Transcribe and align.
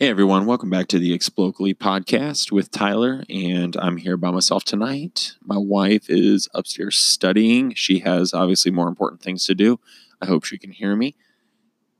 Hey 0.00 0.08
everyone, 0.08 0.44
welcome 0.44 0.70
back 0.70 0.88
to 0.88 0.98
the 0.98 1.16
Explocally 1.16 1.72
podcast 1.72 2.50
with 2.50 2.72
Tyler, 2.72 3.22
and 3.30 3.76
I'm 3.76 3.98
here 3.98 4.16
by 4.16 4.32
myself 4.32 4.64
tonight. 4.64 5.36
My 5.40 5.56
wife 5.56 6.10
is 6.10 6.48
upstairs 6.52 6.98
studying. 6.98 7.74
She 7.74 8.00
has 8.00 8.34
obviously 8.34 8.72
more 8.72 8.88
important 8.88 9.22
things 9.22 9.46
to 9.46 9.54
do. 9.54 9.78
I 10.20 10.26
hope 10.26 10.42
she 10.42 10.58
can 10.58 10.72
hear 10.72 10.96
me. 10.96 11.14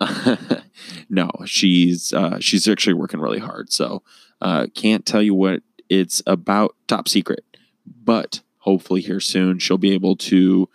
no, 1.08 1.30
she's 1.44 2.12
uh, 2.12 2.40
she's 2.40 2.66
actually 2.66 2.94
working 2.94 3.20
really 3.20 3.38
hard, 3.38 3.72
so 3.72 4.02
uh, 4.40 4.66
can't 4.74 5.06
tell 5.06 5.22
you 5.22 5.32
what 5.32 5.62
it's 5.88 6.20
about. 6.26 6.74
Top 6.88 7.06
secret, 7.06 7.44
but 7.86 8.40
hopefully 8.58 9.02
here 9.02 9.20
soon 9.20 9.60
she'll 9.60 9.78
be 9.78 9.94
able 9.94 10.16
to, 10.16 10.68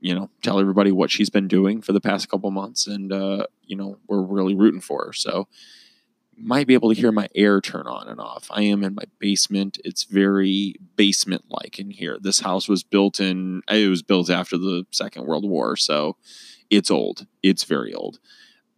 you 0.00 0.14
know, 0.16 0.30
tell 0.42 0.58
everybody 0.58 0.90
what 0.90 1.12
she's 1.12 1.30
been 1.30 1.46
doing 1.46 1.80
for 1.80 1.92
the 1.92 2.00
past 2.00 2.28
couple 2.28 2.50
months, 2.50 2.88
and 2.88 3.12
uh, 3.12 3.46
you 3.62 3.76
know 3.76 3.98
we're 4.08 4.20
really 4.20 4.56
rooting 4.56 4.80
for 4.80 5.06
her. 5.06 5.12
So 5.12 5.46
might 6.36 6.66
be 6.66 6.74
able 6.74 6.92
to 6.92 7.00
hear 7.00 7.12
my 7.12 7.28
air 7.34 7.60
turn 7.60 7.86
on 7.86 8.08
and 8.08 8.20
off. 8.20 8.48
I 8.50 8.62
am 8.62 8.82
in 8.84 8.94
my 8.94 9.04
basement. 9.18 9.78
It's 9.84 10.04
very 10.04 10.76
basement 10.96 11.44
like 11.48 11.78
in 11.78 11.90
here. 11.90 12.18
This 12.20 12.40
house 12.40 12.68
was 12.68 12.82
built 12.82 13.20
in 13.20 13.62
it 13.68 13.88
was 13.88 14.02
built 14.02 14.30
after 14.30 14.56
the 14.58 14.86
Second 14.90 15.26
World 15.26 15.48
War, 15.48 15.76
so 15.76 16.16
it's 16.70 16.90
old. 16.90 17.26
It's 17.42 17.64
very 17.64 17.94
old. 17.94 18.18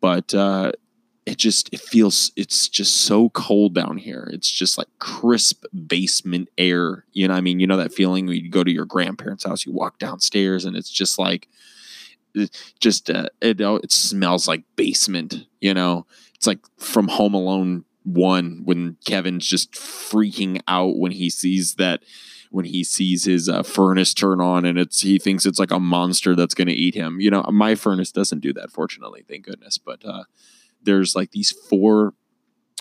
But 0.01 0.35
uh 0.35 0.73
it 1.25 1.39
just 1.39 1.69
it 1.73 1.81
feels 1.81 2.31
it's 2.37 2.69
just 2.69 2.99
so 2.99 3.31
cold 3.31 3.75
down 3.75 3.99
here. 3.99 4.29
It's 4.33 4.51
just 4.51 4.79
like 4.79 4.89
crisp 5.01 5.65
basement 5.87 6.49
air. 6.57 7.05
You 7.13 7.29
know, 7.29 7.35
I 7.35 7.41
mean, 7.41 7.59
you 7.59 7.67
know 7.67 7.77
that 7.77 7.93
feeling 7.93 8.27
when 8.27 8.37
you 8.37 8.49
go 8.49 8.63
to 8.63 8.71
your 8.71 8.85
grandparents' 8.85 9.45
house, 9.45 9.67
you 9.67 9.73
walk 9.73 9.99
downstairs 9.99 10.65
and 10.65 10.77
it's 10.77 10.91
just 10.91 11.19
like 11.19 11.49
just 12.81 13.11
uh, 13.11 13.29
it 13.41 13.61
it 13.61 13.91
smells 13.91 14.47
like 14.47 14.63
basement, 14.77 15.47
you 15.61 15.75
know 15.75 16.07
it's 16.37 16.47
like 16.47 16.61
from 16.79 17.09
Home 17.09 17.35
Alone 17.35 17.85
one 18.05 18.63
when 18.65 18.97
Kevin's 19.05 19.47
just 19.47 19.73
freaking 19.73 20.61
out 20.69 20.97
when 20.97 21.13
he 21.13 21.29
sees 21.29 21.75
that 21.75 22.03
when 22.51 22.65
he 22.65 22.85
sees 22.85 23.25
his 23.25 23.49
uh, 23.49 23.63
furnace 23.63 24.15
turn 24.15 24.41
on 24.41 24.65
and 24.65 24.79
it's 24.79 25.01
he 25.01 25.19
thinks 25.19 25.45
it's 25.45 25.59
like 25.59 25.73
a 25.73 25.81
monster 25.81 26.37
that's 26.37 26.55
going 26.55 26.69
to 26.69 26.75
eat 26.75 26.95
him. 26.95 27.21
You 27.21 27.31
know, 27.31 27.43
my 27.53 27.75
furnace 27.75 28.13
doesn't 28.13 28.41
do 28.41 28.53
that, 28.53 28.71
fortunately, 28.71 29.25
thank 29.29 29.45
goodness. 29.45 29.79
But 29.79 30.05
uh, 30.05 30.25
there's 30.83 31.15
like 31.15 31.33
these 31.33 31.51
four. 31.51 32.15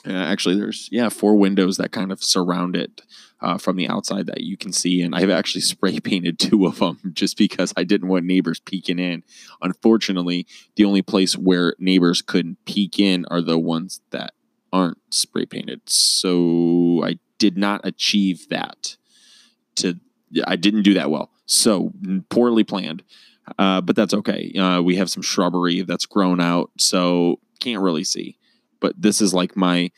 Uh, 0.08 0.14
actually, 0.14 0.56
there's 0.56 0.90
yeah 0.92 1.10
four 1.10 1.36
windows 1.36 1.78
that 1.78 1.92
kind 1.92 2.12
of 2.12 2.24
surround 2.24 2.76
it 2.76 3.02
uh, 3.42 3.58
from 3.58 3.76
the 3.76 3.88
outside 3.88 4.28
that 4.28 4.42
you 4.42 4.58
can 4.58 4.72
see, 4.72 5.02
and 5.02 5.16
I've 5.16 5.30
actually 5.30 5.62
spray 5.62 6.00
painted 6.00 6.40
two 6.40 6.66
of 6.66 6.80
them 6.80 7.00
just 7.14 7.38
because 7.38 7.74
I 7.76 7.84
didn't 7.84 8.10
want 8.10 8.26
neighbors 8.26 8.60
peeking 8.60 9.00
in. 9.00 9.24
Unfortunately, 9.62 10.46
the 10.76 10.86
only 10.86 11.02
place 11.02 11.38
where 11.38 11.76
neighbors 11.80 12.22
couldn't 12.22 12.64
peek 12.66 13.00
in 13.00 13.26
are 13.30 13.42
the 13.42 13.60
ones 13.60 14.02
that 14.12 14.34
aren't 14.72 14.98
spray 15.10 15.46
painted. 15.46 15.82
So 15.86 17.02
I 17.04 17.20
did 17.38 17.58
not 17.58 17.82
achieve 17.84 18.50
that. 18.50 18.98
To 19.78 20.00
I 20.46 20.56
didn't 20.56 20.84
do 20.84 20.94
that 20.96 21.10
well. 21.10 21.32
So 21.46 21.92
poorly 22.30 22.64
planned. 22.64 23.04
Uh, 23.60 23.80
but 23.82 23.96
that's 23.96 24.14
okay. 24.14 24.52
Uh, 24.54 24.82
we 24.82 24.96
have 24.96 25.10
some 25.10 25.22
shrubbery 25.22 25.82
that's 25.84 26.08
grown 26.08 26.42
out, 26.42 26.72
so 26.80 27.40
can't 27.60 27.82
really 27.82 28.04
see. 28.04 28.38
But 28.80 29.02
this 29.02 29.22
is 29.22 29.34
like 29.34 29.56
my 29.56 29.92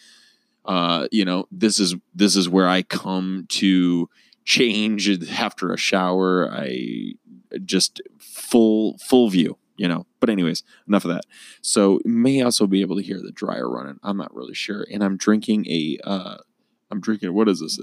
uh, 0.68 1.08
you 1.12 1.24
know, 1.24 1.48
this 1.50 1.80
is 1.80 1.96
this 2.14 2.36
is 2.36 2.50
where 2.50 2.68
I 2.68 2.82
come 2.84 3.46
to 3.50 4.10
change 4.44 5.10
after 5.32 5.74
a 5.74 5.78
shower. 5.78 6.52
I 6.52 7.14
just 7.64 8.02
full 8.20 8.98
full 8.98 9.30
view, 9.30 9.58
you 9.78 9.88
know. 9.88 10.06
But 10.20 10.30
anyways, 10.30 10.64
enough 10.88 11.06
of 11.06 11.12
that. 11.12 11.24
So 11.62 12.02
may 12.04 12.42
also 12.42 12.68
be 12.68 12.82
able 12.82 12.98
to 12.98 13.04
hear 13.04 13.22
the 13.22 13.32
dryer 13.32 13.70
running. 13.70 14.00
I'm 14.04 14.18
not 14.18 14.36
really 14.36 14.54
sure. 14.54 14.86
And 14.92 15.04
I'm 15.04 15.16
drinking 15.16 15.68
a 15.68 16.00
uh, 16.04 16.38
I'm 16.92 17.00
drinking 17.00 17.34
what 17.34 17.48
is 17.48 17.62
this? 17.62 17.80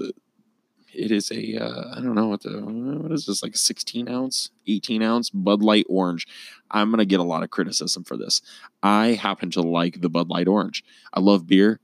It 0.95 1.11
is 1.11 1.31
a 1.31 1.57
uh, 1.57 1.95
I 1.95 2.01
don't 2.01 2.15
know 2.15 2.27
what 2.27 2.43
the 2.43 2.61
what 2.61 3.11
is 3.11 3.25
this 3.25 3.43
like 3.43 3.55
a 3.55 3.57
16 3.57 4.09
ounce, 4.09 4.51
18 4.67 5.01
ounce 5.01 5.29
Bud 5.29 5.61
Light 5.61 5.85
Orange. 5.89 6.27
I'm 6.71 6.89
gonna 6.91 7.05
get 7.05 7.19
a 7.19 7.23
lot 7.23 7.43
of 7.43 7.49
criticism 7.49 8.03
for 8.03 8.17
this. 8.17 8.41
I 8.81 9.07
happen 9.13 9.51
to 9.51 9.61
like 9.61 10.01
the 10.01 10.09
Bud 10.09 10.29
Light 10.29 10.47
Orange. 10.47 10.83
I 11.13 11.19
love 11.19 11.47
beer. 11.47 11.79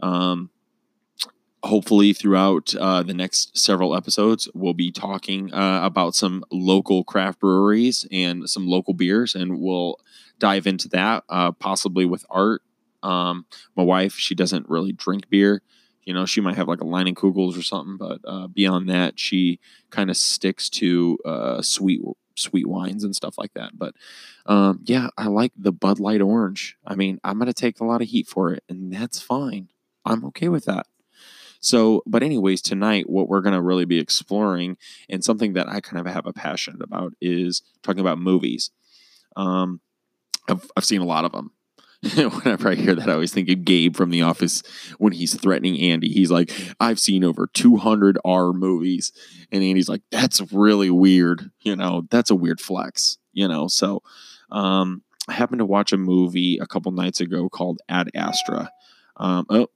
Um, 0.00 0.50
hopefully, 1.62 2.12
throughout 2.12 2.74
uh, 2.76 3.02
the 3.02 3.14
next 3.14 3.56
several 3.56 3.94
episodes, 3.96 4.48
we'll 4.54 4.74
be 4.74 4.90
talking 4.90 5.52
uh, 5.52 5.80
about 5.82 6.14
some 6.14 6.44
local 6.50 7.04
craft 7.04 7.40
breweries 7.40 8.06
and 8.10 8.48
some 8.48 8.66
local 8.66 8.94
beers, 8.94 9.34
and 9.34 9.60
we'll 9.60 9.96
dive 10.38 10.66
into 10.66 10.88
that 10.88 11.24
uh, 11.28 11.52
possibly 11.52 12.04
with 12.04 12.24
art. 12.30 12.62
Um, 13.02 13.46
my 13.76 13.82
wife, 13.82 14.14
she 14.14 14.34
doesn't 14.34 14.68
really 14.68 14.92
drink 14.92 15.28
beer. 15.30 15.62
You 16.04 16.14
know, 16.14 16.26
she 16.26 16.40
might 16.40 16.56
have 16.56 16.68
like 16.68 16.80
a 16.80 16.84
Leinenkugels 16.84 17.58
or 17.58 17.62
something, 17.62 17.96
but 17.96 18.20
uh, 18.24 18.46
beyond 18.46 18.88
that, 18.88 19.18
she 19.18 19.60
kind 19.90 20.10
of 20.10 20.16
sticks 20.16 20.68
to 20.70 21.18
uh, 21.24 21.62
sweet 21.62 22.00
sweet 22.36 22.66
wines 22.66 23.04
and 23.04 23.14
stuff 23.14 23.36
like 23.36 23.52
that. 23.54 23.72
But 23.78 23.94
um, 24.46 24.80
yeah, 24.84 25.08
I 25.18 25.26
like 25.26 25.52
the 25.56 25.72
Bud 25.72 26.00
Light 26.00 26.22
Orange. 26.22 26.76
I 26.86 26.94
mean, 26.94 27.20
I'm 27.22 27.38
gonna 27.38 27.52
take 27.52 27.80
a 27.80 27.84
lot 27.84 28.02
of 28.02 28.08
heat 28.08 28.28
for 28.28 28.52
it, 28.52 28.64
and 28.68 28.92
that's 28.92 29.20
fine. 29.20 29.68
I'm 30.04 30.24
okay 30.26 30.48
with 30.48 30.64
that. 30.64 30.86
So, 31.60 32.02
but 32.06 32.22
anyways, 32.22 32.62
tonight 32.62 33.08
what 33.08 33.28
we're 33.28 33.42
going 33.42 33.54
to 33.54 33.60
really 33.60 33.84
be 33.84 33.98
exploring 33.98 34.78
and 35.10 35.22
something 35.22 35.52
that 35.52 35.68
I 35.68 35.80
kind 35.80 36.04
of 36.04 36.12
have 36.12 36.26
a 36.26 36.32
passion 36.32 36.80
about 36.80 37.12
is 37.20 37.62
talking 37.82 38.00
about 38.00 38.18
movies. 38.18 38.70
Um, 39.36 39.80
I've, 40.48 40.70
I've 40.76 40.86
seen 40.86 41.02
a 41.02 41.06
lot 41.06 41.26
of 41.26 41.32
them. 41.32 41.52
Whenever 42.14 42.70
I 42.70 42.74
hear 42.76 42.94
that, 42.94 43.10
I 43.10 43.12
always 43.12 43.32
think 43.32 43.50
of 43.50 43.64
Gabe 43.64 43.94
from 43.94 44.10
The 44.10 44.22
Office 44.22 44.62
when 44.96 45.12
he's 45.12 45.34
threatening 45.34 45.78
Andy. 45.78 46.08
He's 46.08 46.30
like, 46.30 46.50
I've 46.80 46.98
seen 46.98 47.24
over 47.24 47.46
200 47.46 48.18
R 48.24 48.54
movies. 48.54 49.12
And 49.52 49.62
Andy's 49.62 49.88
like, 49.88 50.00
that's 50.10 50.40
really 50.52 50.88
weird. 50.88 51.50
You 51.60 51.76
know, 51.76 52.06
that's 52.10 52.30
a 52.30 52.34
weird 52.34 52.58
flex, 52.60 53.18
you 53.32 53.46
know? 53.46 53.68
So, 53.68 54.02
um, 54.50 55.02
I 55.28 55.34
happened 55.34 55.58
to 55.58 55.66
watch 55.66 55.92
a 55.92 55.98
movie 55.98 56.58
a 56.58 56.66
couple 56.66 56.90
nights 56.92 57.20
ago 57.20 57.50
called 57.50 57.80
Ad 57.88 58.10
Astra. 58.14 58.72
Um, 59.18 59.46
oh, 59.50 59.68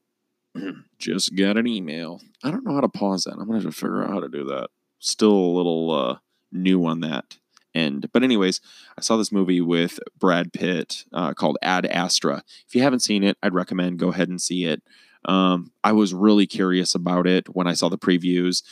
just 0.98 1.36
got 1.36 1.58
an 1.58 1.66
email. 1.66 2.22
I 2.42 2.50
don't 2.50 2.64
know 2.64 2.74
how 2.74 2.80
to 2.80 2.88
pause 2.88 3.24
that. 3.24 3.34
I'm 3.34 3.46
gonna 3.46 3.60
have 3.60 3.64
to 3.64 3.72
figure 3.72 4.02
out 4.02 4.10
how 4.10 4.20
to 4.20 4.28
do 4.28 4.44
that. 4.46 4.70
Still 4.98 5.32
a 5.32 5.54
little 5.56 5.90
uh, 5.90 6.18
new 6.50 6.86
on 6.86 7.00
that 7.00 7.36
end. 7.74 8.10
But 8.12 8.22
anyways, 8.22 8.60
I 8.96 9.00
saw 9.00 9.16
this 9.16 9.32
movie 9.32 9.60
with 9.60 9.98
Brad 10.18 10.52
Pitt 10.52 11.04
uh, 11.12 11.34
called 11.34 11.58
Ad 11.62 11.86
Astra. 11.86 12.42
If 12.66 12.74
you 12.74 12.82
haven't 12.82 13.00
seen 13.00 13.22
it, 13.22 13.36
I'd 13.42 13.54
recommend 13.54 13.98
go 13.98 14.08
ahead 14.08 14.28
and 14.28 14.40
see 14.40 14.64
it. 14.64 14.82
Um, 15.24 15.72
I 15.82 15.92
was 15.92 16.12
really 16.12 16.46
curious 16.46 16.94
about 16.94 17.26
it 17.26 17.54
when 17.54 17.66
I 17.66 17.72
saw 17.72 17.88
the 17.88 17.98
previews. 17.98 18.62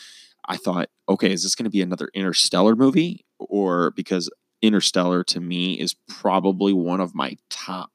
I 0.46 0.56
thought, 0.56 0.90
okay, 1.08 1.32
is 1.32 1.42
this 1.42 1.54
going 1.54 1.64
to 1.64 1.70
be 1.70 1.82
another 1.82 2.10
Interstellar 2.14 2.76
movie? 2.76 3.24
Or 3.38 3.92
because 3.92 4.30
Interstellar 4.60 5.24
to 5.24 5.40
me 5.40 5.74
is 5.74 5.94
probably 6.08 6.72
one 6.72 7.00
of 7.00 7.14
my 7.14 7.36
top 7.48 7.90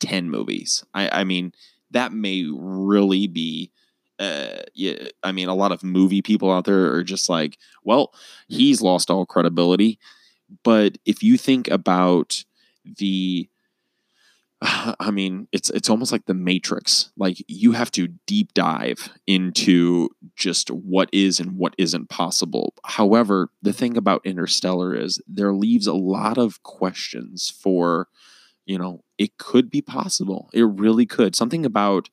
10 0.00 0.30
movies. 0.30 0.84
I, 0.92 1.20
I 1.20 1.24
mean, 1.24 1.52
that 1.90 2.12
may 2.12 2.44
really 2.50 3.26
be 3.26 3.70
uh, 4.18 4.62
yeah, 4.74 5.08
I 5.22 5.32
mean, 5.32 5.48
a 5.48 5.54
lot 5.54 5.72
of 5.72 5.82
movie 5.82 6.22
people 6.22 6.50
out 6.50 6.64
there 6.64 6.92
are 6.92 7.02
just 7.02 7.28
like, 7.28 7.58
well, 7.82 8.12
he's 8.48 8.80
lost 8.80 9.10
all 9.10 9.26
credibility. 9.26 9.98
But 10.62 10.98
if 11.04 11.22
you 11.22 11.36
think 11.36 11.68
about 11.68 12.44
the, 12.84 13.48
I 14.62 15.10
mean, 15.10 15.48
it's 15.52 15.70
it's 15.70 15.90
almost 15.90 16.12
like 16.12 16.26
the 16.26 16.34
Matrix. 16.34 17.10
Like 17.16 17.38
you 17.48 17.72
have 17.72 17.90
to 17.92 18.08
deep 18.26 18.54
dive 18.54 19.10
into 19.26 20.10
just 20.36 20.70
what 20.70 21.10
is 21.12 21.40
and 21.40 21.56
what 21.56 21.74
isn't 21.78 22.08
possible. 22.08 22.74
However, 22.84 23.50
the 23.62 23.72
thing 23.72 23.96
about 23.96 24.24
Interstellar 24.24 24.94
is 24.94 25.20
there 25.26 25.52
leaves 25.52 25.86
a 25.86 25.94
lot 25.94 26.38
of 26.38 26.62
questions 26.62 27.50
for 27.50 28.08
you 28.66 28.78
know 28.78 29.02
it 29.18 29.36
could 29.38 29.70
be 29.70 29.82
possible 29.82 30.48
it 30.54 30.62
really 30.62 31.04
could 31.04 31.36
something 31.36 31.66
about 31.66 32.08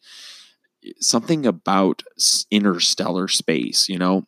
something 1.00 1.46
about 1.46 2.04
interstellar 2.50 3.28
space 3.28 3.90
you 3.90 3.98
know? 3.98 4.26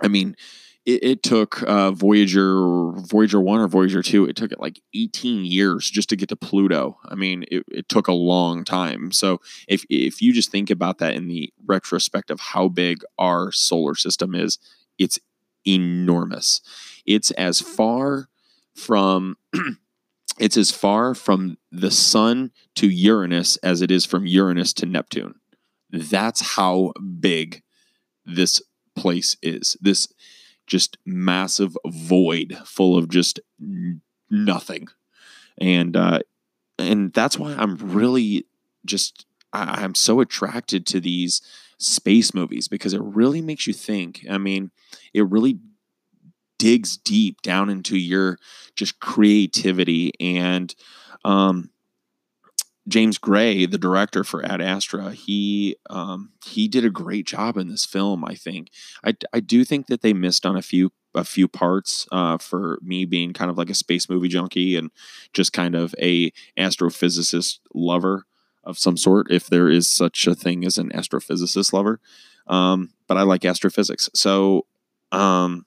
I 0.00 0.08
mean 0.08 0.36
it, 0.84 1.04
it 1.04 1.22
took 1.22 1.62
uh, 1.62 1.92
voyager 1.92 2.92
voyager 3.02 3.40
1 3.40 3.60
or 3.60 3.68
voyager 3.68 4.02
2 4.02 4.24
it 4.24 4.36
took 4.36 4.52
it 4.52 4.60
like 4.60 4.80
18 4.94 5.44
years 5.44 5.88
just 5.90 6.08
to 6.08 6.16
get 6.16 6.28
to 6.30 6.36
pluto. 6.36 6.98
I 7.04 7.14
mean 7.14 7.44
it, 7.50 7.64
it 7.68 7.88
took 7.88 8.08
a 8.08 8.12
long 8.12 8.64
time. 8.64 9.12
So 9.12 9.40
if 9.68 9.84
if 9.88 10.20
you 10.20 10.32
just 10.32 10.50
think 10.50 10.70
about 10.70 10.98
that 10.98 11.14
in 11.14 11.28
the 11.28 11.52
retrospect 11.66 12.30
of 12.30 12.40
how 12.40 12.68
big 12.68 13.02
our 13.18 13.52
solar 13.52 13.94
system 13.94 14.34
is 14.34 14.58
it's 14.98 15.18
enormous. 15.66 16.60
It's 17.06 17.30
as 17.32 17.60
far 17.60 18.28
from 18.74 19.36
it's 20.38 20.56
as 20.56 20.70
far 20.70 21.14
from 21.14 21.58
the 21.70 21.90
sun 21.90 22.52
to 22.76 22.88
Uranus 22.88 23.56
as 23.58 23.82
it 23.82 23.90
is 23.90 24.04
from 24.04 24.26
Uranus 24.26 24.72
to 24.74 24.86
Neptune. 24.86 25.36
That's 25.92 26.56
how 26.56 26.92
big 27.20 27.62
this 28.24 28.62
place 28.96 29.36
is. 29.42 29.76
This 29.80 30.12
just 30.66 30.96
massive 31.04 31.76
void 31.86 32.58
full 32.64 32.96
of 32.96 33.08
just 33.08 33.40
nothing. 34.30 34.88
And 35.58 35.96
uh 35.96 36.20
and 36.78 37.12
that's 37.12 37.38
why 37.38 37.54
I'm 37.54 37.76
really 37.76 38.46
just 38.84 39.26
I, 39.52 39.82
I'm 39.82 39.94
so 39.94 40.20
attracted 40.20 40.86
to 40.86 41.00
these 41.00 41.42
space 41.78 42.32
movies 42.32 42.68
because 42.68 42.94
it 42.94 43.02
really 43.02 43.42
makes 43.42 43.66
you 43.66 43.72
think. 43.72 44.24
I 44.30 44.38
mean, 44.38 44.70
it 45.12 45.28
really 45.28 45.58
digs 46.58 46.96
deep 46.96 47.42
down 47.42 47.68
into 47.68 47.98
your 47.98 48.38
just 48.76 49.00
creativity 49.00 50.12
and 50.20 50.74
um, 51.24 51.70
James 52.88 53.16
Gray, 53.18 53.64
the 53.64 53.78
director 53.78 54.24
for 54.24 54.44
Ad 54.44 54.60
Astra, 54.60 55.12
he 55.12 55.76
um, 55.88 56.32
he 56.44 56.66
did 56.66 56.84
a 56.84 56.90
great 56.90 57.26
job 57.26 57.56
in 57.56 57.68
this 57.68 57.84
film. 57.84 58.24
I 58.24 58.34
think 58.34 58.70
I, 59.04 59.14
I 59.32 59.40
do 59.40 59.64
think 59.64 59.86
that 59.86 60.02
they 60.02 60.12
missed 60.12 60.44
on 60.44 60.56
a 60.56 60.62
few 60.62 60.90
a 61.14 61.24
few 61.24 61.46
parts 61.46 62.08
uh, 62.10 62.38
for 62.38 62.78
me 62.82 63.04
being 63.04 63.32
kind 63.32 63.50
of 63.50 63.58
like 63.58 63.70
a 63.70 63.74
space 63.74 64.08
movie 64.08 64.28
junkie 64.28 64.76
and 64.76 64.90
just 65.32 65.52
kind 65.52 65.74
of 65.74 65.94
a 66.00 66.32
astrophysicist 66.58 67.60
lover 67.74 68.24
of 68.64 68.78
some 68.78 68.96
sort, 68.96 69.30
if 69.30 69.46
there 69.46 69.68
is 69.68 69.90
such 69.90 70.26
a 70.26 70.34
thing 70.34 70.64
as 70.64 70.78
an 70.78 70.90
astrophysicist 70.90 71.72
lover. 71.72 72.00
Um, 72.46 72.90
but 73.06 73.16
I 73.16 73.22
like 73.22 73.44
astrophysics, 73.44 74.10
so 74.14 74.66
um, 75.12 75.66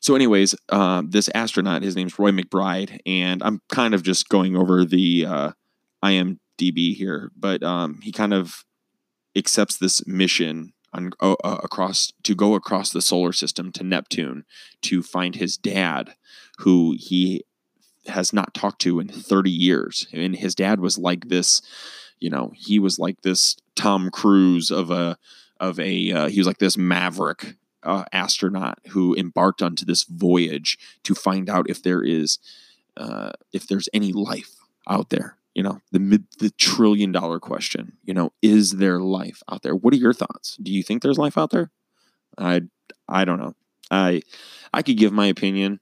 so, 0.00 0.14
anyways, 0.14 0.54
uh, 0.70 1.02
this 1.06 1.28
astronaut, 1.34 1.82
his 1.82 1.94
name's 1.94 2.18
Roy 2.18 2.30
McBride, 2.30 3.00
and 3.04 3.42
I'm 3.42 3.60
kind 3.68 3.92
of 3.92 4.02
just 4.02 4.30
going 4.30 4.56
over 4.56 4.84
the 4.84 5.26
uh, 5.26 5.50
IMDb 6.04 6.94
here, 6.94 7.30
but 7.36 7.62
um, 7.62 8.00
he 8.02 8.12
kind 8.12 8.34
of 8.34 8.64
accepts 9.36 9.76
this 9.76 10.06
mission 10.06 10.72
on, 10.92 11.12
uh, 11.20 11.36
across 11.42 12.12
to 12.24 12.34
go 12.34 12.54
across 12.54 12.90
the 12.90 13.02
solar 13.02 13.32
system 13.32 13.72
to 13.72 13.84
Neptune 13.84 14.44
to 14.82 15.02
find 15.02 15.36
his 15.36 15.56
dad, 15.56 16.14
who 16.58 16.94
he 16.98 17.44
has 18.06 18.32
not 18.32 18.54
talked 18.54 18.80
to 18.82 18.98
in 18.98 19.08
30 19.08 19.50
years. 19.50 20.06
And 20.12 20.36
his 20.36 20.54
dad 20.54 20.80
was 20.80 20.98
like 20.98 21.28
this, 21.28 21.62
you 22.18 22.30
know, 22.30 22.52
he 22.54 22.78
was 22.78 22.98
like 22.98 23.22
this 23.22 23.56
Tom 23.76 24.10
Cruise 24.10 24.70
of 24.70 24.90
a 24.90 25.16
of 25.58 25.78
a 25.78 26.10
uh, 26.12 26.28
he 26.28 26.40
was 26.40 26.46
like 26.46 26.58
this 26.58 26.76
maverick 26.76 27.56
uh, 27.82 28.04
astronaut 28.12 28.78
who 28.88 29.14
embarked 29.16 29.62
onto 29.62 29.84
this 29.84 30.04
voyage 30.04 30.78
to 31.04 31.14
find 31.14 31.48
out 31.48 31.68
if 31.68 31.82
there 31.82 32.02
is 32.02 32.38
uh, 32.96 33.30
if 33.52 33.66
there's 33.66 33.88
any 33.92 34.12
life 34.12 34.54
out 34.88 35.10
there 35.10 35.36
you 35.54 35.62
know 35.62 35.80
the 35.92 36.22
the 36.38 36.50
trillion 36.50 37.12
dollar 37.12 37.40
question 37.40 37.96
you 38.02 38.14
know 38.14 38.32
is 38.42 38.72
there 38.72 39.00
life 39.00 39.42
out 39.50 39.62
there? 39.62 39.74
What 39.74 39.94
are 39.94 39.98
your 39.98 40.12
thoughts? 40.12 40.56
Do 40.62 40.72
you 40.72 40.82
think 40.82 41.02
there's 41.02 41.18
life 41.18 41.36
out 41.38 41.50
there? 41.50 41.70
I 42.38 42.62
i 43.08 43.24
don't 43.24 43.40
know. 43.40 43.54
I 43.90 44.22
i 44.72 44.82
could 44.82 44.96
give 44.96 45.12
my 45.12 45.26
opinion 45.26 45.80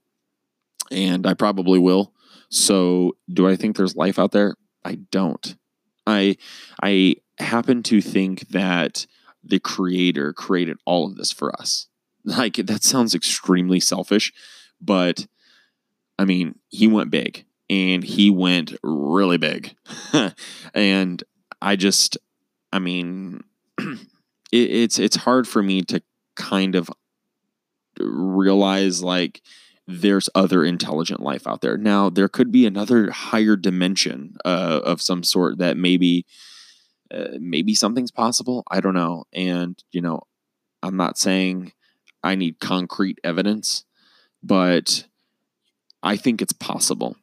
and 0.91 1.27
i 1.27 1.35
probably 1.35 1.79
will. 1.79 2.13
So 2.51 3.17
do 3.33 3.47
i 3.49 3.57
think 3.57 3.77
there's 3.77 3.97
life 3.97 4.19
out 4.19 4.33
there? 4.33 4.57
I 4.85 4.97
don't. 5.11 5.57
I 6.07 6.37
i 6.83 7.17
happen 7.39 7.83
to 7.85 8.01
think 8.01 8.49
that 8.49 9.07
the 9.45 9.61
creator 9.61 10.33
created 10.33 10.77
all 10.85 11.07
of 11.07 11.17
this 11.17 11.33
for 11.33 11.59
us. 11.61 11.87
Like 12.25 12.55
that 12.57 12.83
sounds 12.83 13.15
extremely 13.15 13.81
selfish 13.81 14.33
but 14.81 15.27
i 16.19 16.25
mean 16.25 16.59
he 16.69 16.87
went 16.87 17.11
big 17.11 17.45
and 17.71 18.03
he 18.03 18.31
went 18.31 18.75
really 18.83 19.39
big. 19.39 19.75
and 20.75 21.23
I 21.61 21.77
just, 21.77 22.17
I 22.73 22.79
mean, 22.79 23.45
it, 23.79 23.97
it's 24.53 24.99
it's 24.99 25.17
hard 25.17 25.47
for 25.47 25.63
me 25.63 25.83
to 25.83 26.03
kind 26.37 26.75
of 26.75 26.91
realize 27.99 29.03
like 29.03 29.43
there's 29.87 30.31
other 30.35 30.65
intelligent 30.65 31.21
life 31.21 31.47
out 31.47 31.61
there. 31.61 31.77
Now 31.77 32.11
there 32.11 32.29
could 32.29 32.53
be 32.53 32.67
another 32.67 33.11
higher 33.11 33.57
dimension 33.57 34.37
uh, 34.45 34.81
of 34.85 35.03
some 35.03 35.23
sort 35.23 35.59
that 35.59 35.77
maybe 35.77 36.27
uh, 37.11 37.39
maybe 37.39 37.75
something's 37.75 38.11
possible. 38.11 38.65
I 38.71 38.81
don't 38.81 38.95
know. 38.95 39.25
And 39.33 39.83
you 39.91 40.01
know, 40.01 40.23
I'm 40.83 40.97
not 40.97 41.19
saying 41.19 41.73
I 42.23 42.35
need 42.35 42.61
concrete 42.61 43.19
evidence, 43.25 43.85
but 44.43 45.07
I 46.03 46.17
think 46.17 46.41
it's 46.41 46.53
possible 46.53 47.17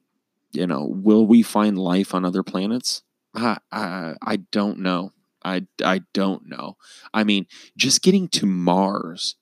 you 0.56 0.68
know, 0.68 0.86
will 0.86 1.26
we 1.26 1.42
find 1.42 1.78
life 1.78 2.14
on 2.14 2.26
other 2.26 2.44
planets? 2.44 3.04
I, 3.34 3.58
I, 3.72 4.16
I 4.22 4.38
don't 4.52 4.80
know. 4.80 5.12
I, 5.44 5.68
I 5.84 6.02
don't 6.14 6.48
know. 6.48 6.78
I 7.14 7.24
mean, 7.24 7.46
just 7.78 8.02
getting 8.02 8.28
to 8.30 8.46
Mars 8.46 9.36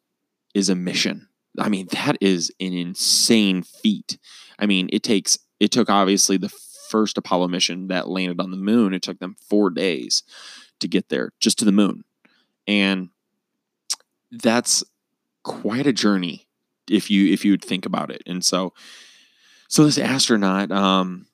is 0.54 0.70
a 0.70 0.76
mission. 0.76 1.30
I 1.58 1.70
mean, 1.70 1.88
that 1.92 2.18
is 2.20 2.52
an 2.60 2.74
insane 2.74 3.64
feat. 3.64 4.18
I 4.60 4.66
mean, 4.66 4.90
it 4.92 5.04
takes, 5.04 5.38
it 5.60 5.72
took 5.72 5.90
obviously 5.90 6.38
the 6.38 6.52
first 6.90 7.18
Apollo 7.18 7.48
mission 7.48 7.88
that 7.88 8.08
landed 8.08 8.40
on 8.42 8.52
the 8.52 8.58
moon, 8.58 8.94
it 8.94 9.02
took 9.02 9.20
them 9.20 9.36
four 9.50 9.70
days 9.70 10.24
to 10.80 10.88
get 10.88 11.10
there, 11.10 11.32
just 11.40 11.58
to 11.60 11.66
the 11.66 11.72
moon. 11.72 12.04
And 12.68 13.10
that's 14.32 14.84
quite 15.44 15.88
a 15.88 15.94
journey 15.94 16.48
if 16.90 17.10
you 17.10 17.32
if 17.32 17.46
you 17.46 17.52
would 17.52 17.64
think 17.64 17.86
about 17.86 18.12
it. 18.12 18.24
And 18.26 18.44
so 18.44 18.74
so 19.74 19.86
this 19.86 19.98
astronaut, 19.98 20.72
um, 20.72 21.26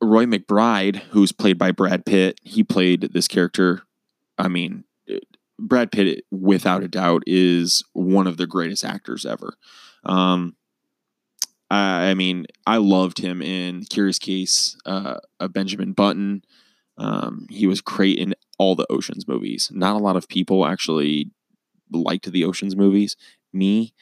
Roy 0.00 0.26
McBride, 0.26 0.98
who's 1.10 1.32
played 1.32 1.58
by 1.58 1.72
Brad 1.72 2.06
Pitt, 2.06 2.38
he 2.44 2.62
played 2.62 3.10
this 3.12 3.26
character. 3.26 3.82
I 4.38 4.46
mean, 4.46 4.84
Brad 5.58 5.90
Pitt, 5.90 6.24
without 6.30 6.84
a 6.84 6.88
doubt, 6.88 7.24
is 7.26 7.82
one 7.94 8.28
of 8.28 8.36
the 8.36 8.46
greatest 8.46 8.84
actors 8.84 9.26
ever. 9.26 9.54
Um, 10.04 10.54
I, 11.68 12.10
I, 12.10 12.14
mean, 12.14 12.46
I 12.64 12.76
loved 12.76 13.18
him 13.18 13.42
in 13.42 13.82
Curious 13.86 14.20
Case 14.20 14.76
uh, 14.86 15.16
of 15.40 15.52
Benjamin 15.52 15.94
Button. 15.94 16.44
Um, 16.96 17.48
he 17.50 17.66
was 17.66 17.80
great 17.80 18.20
in 18.20 18.36
all 18.60 18.76
the 18.76 18.86
Ocean's 18.88 19.26
movies. 19.26 19.68
Not 19.74 19.96
a 19.96 20.04
lot 20.04 20.14
of 20.14 20.28
people 20.28 20.64
actually 20.64 21.32
liked 21.90 22.30
the 22.30 22.44
Ocean's 22.44 22.76
movies. 22.76 23.16
Me, 23.52 23.94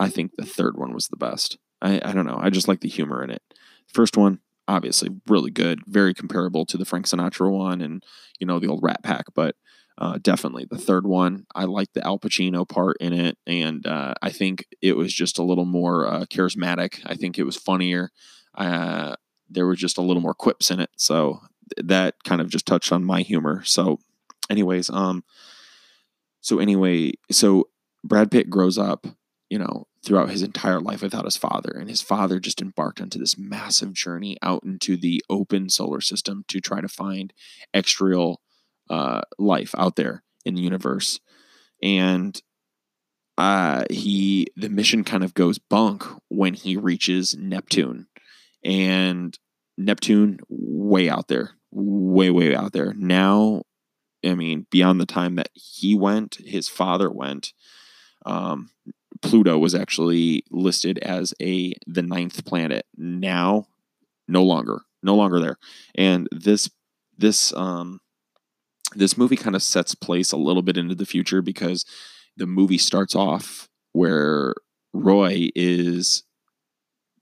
I 0.00 0.08
think 0.08 0.32
the 0.36 0.44
third 0.44 0.76
one 0.76 0.92
was 0.92 1.06
the 1.06 1.16
best. 1.16 1.58
I, 1.84 2.00
I 2.02 2.12
don't 2.12 2.26
know. 2.26 2.38
I 2.40 2.50
just 2.50 2.66
like 2.66 2.80
the 2.80 2.88
humor 2.88 3.22
in 3.22 3.30
it. 3.30 3.42
First 3.86 4.16
one, 4.16 4.40
obviously, 4.66 5.10
really 5.28 5.50
good, 5.50 5.80
very 5.86 6.14
comparable 6.14 6.64
to 6.66 6.78
the 6.78 6.84
Frank 6.84 7.06
Sinatra 7.06 7.50
one 7.50 7.80
and, 7.80 8.02
you 8.40 8.46
know, 8.46 8.58
the 8.58 8.68
old 8.68 8.82
Rat 8.82 9.02
Pack, 9.02 9.26
but 9.34 9.54
uh, 9.98 10.18
definitely 10.20 10.66
the 10.68 10.78
third 10.78 11.06
one. 11.06 11.46
I 11.54 11.64
like 11.64 11.92
the 11.92 12.04
Al 12.04 12.18
Pacino 12.18 12.68
part 12.68 12.96
in 13.00 13.12
it, 13.12 13.38
and 13.46 13.86
uh, 13.86 14.14
I 14.22 14.30
think 14.30 14.66
it 14.82 14.96
was 14.96 15.12
just 15.12 15.38
a 15.38 15.44
little 15.44 15.66
more 15.66 16.06
uh, 16.06 16.24
charismatic. 16.24 17.00
I 17.06 17.14
think 17.14 17.38
it 17.38 17.44
was 17.44 17.56
funnier. 17.56 18.10
Uh, 18.56 19.14
there 19.48 19.66
were 19.66 19.76
just 19.76 19.98
a 19.98 20.02
little 20.02 20.22
more 20.22 20.34
quips 20.34 20.70
in 20.70 20.80
it, 20.80 20.90
so 20.96 21.42
that 21.76 22.16
kind 22.24 22.40
of 22.40 22.48
just 22.48 22.66
touched 22.66 22.90
on 22.90 23.04
my 23.04 23.20
humor. 23.22 23.62
So, 23.64 24.00
anyways, 24.50 24.90
um, 24.90 25.22
so 26.40 26.58
anyway, 26.58 27.12
so 27.30 27.68
Brad 28.02 28.30
Pitt 28.30 28.50
grows 28.50 28.78
up, 28.78 29.06
you 29.48 29.58
know, 29.58 29.86
throughout 30.04 30.30
his 30.30 30.42
entire 30.42 30.80
life 30.80 31.02
without 31.02 31.24
his 31.24 31.36
father. 31.36 31.70
And 31.70 31.88
his 31.88 32.02
father 32.02 32.38
just 32.38 32.60
embarked 32.60 33.00
onto 33.00 33.18
this 33.18 33.38
massive 33.38 33.94
journey 33.94 34.36
out 34.42 34.62
into 34.62 34.96
the 34.96 35.24
open 35.30 35.70
solar 35.70 36.00
system 36.00 36.44
to 36.48 36.60
try 36.60 36.80
to 36.80 36.88
find 36.88 37.32
extraterrestrial 37.72 38.40
uh, 38.90 39.22
life 39.38 39.74
out 39.78 39.96
there 39.96 40.22
in 40.44 40.54
the 40.54 40.62
universe. 40.62 41.20
And 41.82 42.40
uh, 43.36 43.84
he 43.90 44.46
the 44.56 44.68
mission 44.68 45.04
kind 45.04 45.24
of 45.24 45.34
goes 45.34 45.58
bunk 45.58 46.04
when 46.28 46.54
he 46.54 46.76
reaches 46.76 47.36
Neptune, 47.36 48.06
and 48.62 49.36
Neptune 49.76 50.38
way 50.48 51.08
out 51.08 51.28
there, 51.28 51.52
way 51.72 52.30
way 52.30 52.54
out 52.54 52.72
there. 52.72 52.94
Now, 52.96 53.62
I 54.24 54.34
mean, 54.34 54.66
beyond 54.70 55.00
the 55.00 55.06
time 55.06 55.34
that 55.34 55.48
he 55.54 55.96
went, 55.96 56.36
his 56.36 56.68
father 56.68 57.10
went. 57.10 57.52
Um, 58.24 58.70
Pluto 59.24 59.58
was 59.58 59.74
actually 59.74 60.44
listed 60.50 60.98
as 60.98 61.32
a 61.40 61.72
the 61.86 62.02
ninth 62.02 62.44
planet. 62.44 62.86
Now, 62.96 63.66
no 64.28 64.42
longer, 64.42 64.82
no 65.02 65.14
longer 65.14 65.40
there. 65.40 65.56
And 65.94 66.28
this 66.30 66.70
this 67.16 67.52
um 67.54 68.00
this 68.94 69.16
movie 69.16 69.36
kind 69.36 69.56
of 69.56 69.62
sets 69.62 69.94
place 69.94 70.30
a 70.30 70.36
little 70.36 70.62
bit 70.62 70.76
into 70.76 70.94
the 70.94 71.06
future 71.06 71.42
because 71.42 71.84
the 72.36 72.46
movie 72.46 72.78
starts 72.78 73.14
off 73.14 73.68
where 73.92 74.54
Roy 74.92 75.48
is 75.56 76.22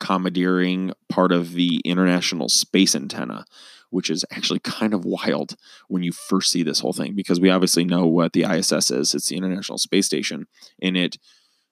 commandeering 0.01 0.93
part 1.09 1.31
of 1.31 1.53
the 1.53 1.81
International 1.85 2.49
Space 2.49 2.97
Antenna, 2.97 3.45
which 3.91 4.11
is 4.11 4.25
actually 4.33 4.59
kind 4.59 4.93
of 4.93 5.05
wild 5.05 5.55
when 5.89 6.03
you 6.03 6.11
first 6.11 6.51
see 6.51 6.65
this 6.65 6.81
whole 6.81 6.93
thing 6.93 7.15
because 7.15 7.41
we 7.41 7.49
obviously 7.49 7.85
know 7.85 8.07
what 8.07 8.33
the 8.33 8.43
ISS 8.43 8.91
is. 8.91 9.15
It's 9.15 9.29
the 9.29 9.37
International 9.37 9.79
Space 9.79 10.07
Station, 10.07 10.47
and 10.83 10.97
it 10.97 11.17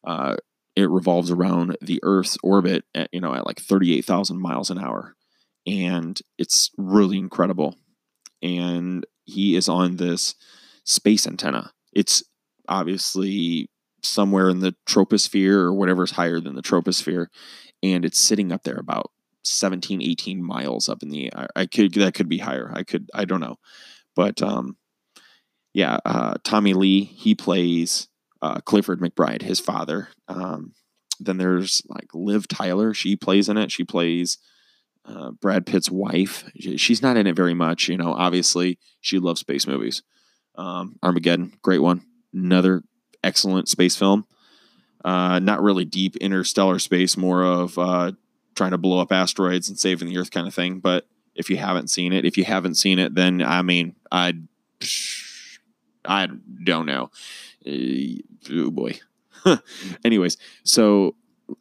uh, 0.04 0.36
it 0.76 0.88
revolves 0.88 1.30
around 1.30 1.76
the 1.80 2.00
Earth's 2.02 2.38
orbit 2.42 2.84
at 2.94 3.08
you 3.12 3.20
know 3.20 3.34
at 3.34 3.46
like 3.46 3.60
thirty 3.60 3.96
eight 3.96 4.04
thousand 4.04 4.40
miles 4.40 4.70
an 4.70 4.78
hour, 4.78 5.16
and 5.66 6.20
it's 6.38 6.70
really 6.76 7.18
incredible. 7.18 7.76
And 8.42 9.06
he 9.24 9.56
is 9.56 9.68
on 9.68 9.96
this 9.96 10.34
space 10.84 11.26
antenna. 11.26 11.72
It's 11.92 12.22
obviously 12.68 13.68
somewhere 14.02 14.48
in 14.48 14.60
the 14.60 14.74
troposphere 14.88 15.54
or 15.56 15.74
whatever's 15.74 16.12
higher 16.12 16.40
than 16.40 16.54
the 16.54 16.62
troposphere 16.62 17.26
and 17.82 18.04
it's 18.04 18.18
sitting 18.18 18.50
up 18.50 18.62
there 18.62 18.78
about 18.78 19.10
17 19.44 20.00
18 20.00 20.42
miles 20.42 20.88
up 20.88 21.02
in 21.02 21.10
the 21.10 21.30
I, 21.34 21.46
I 21.56 21.66
could 21.66 21.92
that 21.94 22.14
could 22.14 22.28
be 22.28 22.38
higher 22.38 22.72
i 22.74 22.82
could 22.82 23.10
i 23.14 23.26
don't 23.26 23.40
know 23.40 23.56
But 24.16 24.42
um, 24.42 24.76
yeah, 25.72 25.98
uh, 26.04 26.34
Tommy 26.44 26.74
Lee 26.74 27.04
he 27.04 27.34
plays 27.34 28.08
uh, 28.42 28.60
Clifford 28.60 29.00
McBride, 29.00 29.42
his 29.42 29.60
father. 29.60 30.08
Um, 30.28 30.74
then 31.18 31.36
there's 31.36 31.82
like 31.88 32.08
Liv 32.14 32.48
Tyler, 32.48 32.94
she 32.94 33.16
plays 33.16 33.48
in 33.48 33.56
it. 33.56 33.70
She 33.70 33.84
plays 33.84 34.38
uh, 35.04 35.30
Brad 35.32 35.66
Pitt's 35.66 35.90
wife. 35.90 36.44
She's 36.76 37.02
not 37.02 37.16
in 37.16 37.26
it 37.26 37.36
very 37.36 37.54
much, 37.54 37.88
you 37.88 37.96
know. 37.96 38.12
Obviously, 38.12 38.78
she 39.00 39.18
loves 39.18 39.40
space 39.40 39.66
movies. 39.66 40.02
Um, 40.56 40.96
Armageddon, 41.02 41.54
great 41.62 41.82
one. 41.82 42.02
Another 42.32 42.82
excellent 43.22 43.68
space 43.68 43.96
film. 43.96 44.26
Uh, 45.04 45.38
not 45.38 45.62
really 45.62 45.84
deep 45.84 46.16
interstellar 46.16 46.78
space, 46.78 47.16
more 47.16 47.42
of 47.42 47.78
uh, 47.78 48.12
trying 48.54 48.72
to 48.72 48.78
blow 48.78 49.00
up 49.00 49.12
asteroids 49.12 49.68
and 49.68 49.78
saving 49.78 50.08
the 50.08 50.18
Earth 50.18 50.30
kind 50.30 50.46
of 50.46 50.54
thing. 50.54 50.80
But 50.80 51.06
if 51.34 51.48
you 51.48 51.56
haven't 51.56 51.88
seen 51.88 52.12
it, 52.12 52.24
if 52.24 52.36
you 52.36 52.44
haven't 52.44 52.74
seen 52.74 52.98
it, 52.98 53.14
then 53.14 53.42
I 53.42 53.62
mean, 53.62 53.96
I, 54.12 54.34
I 56.04 56.28
don't 56.64 56.86
know. 56.86 57.10
Oh 57.66 58.70
boy. 58.70 58.98
Anyways, 60.04 60.36
so 60.64 61.16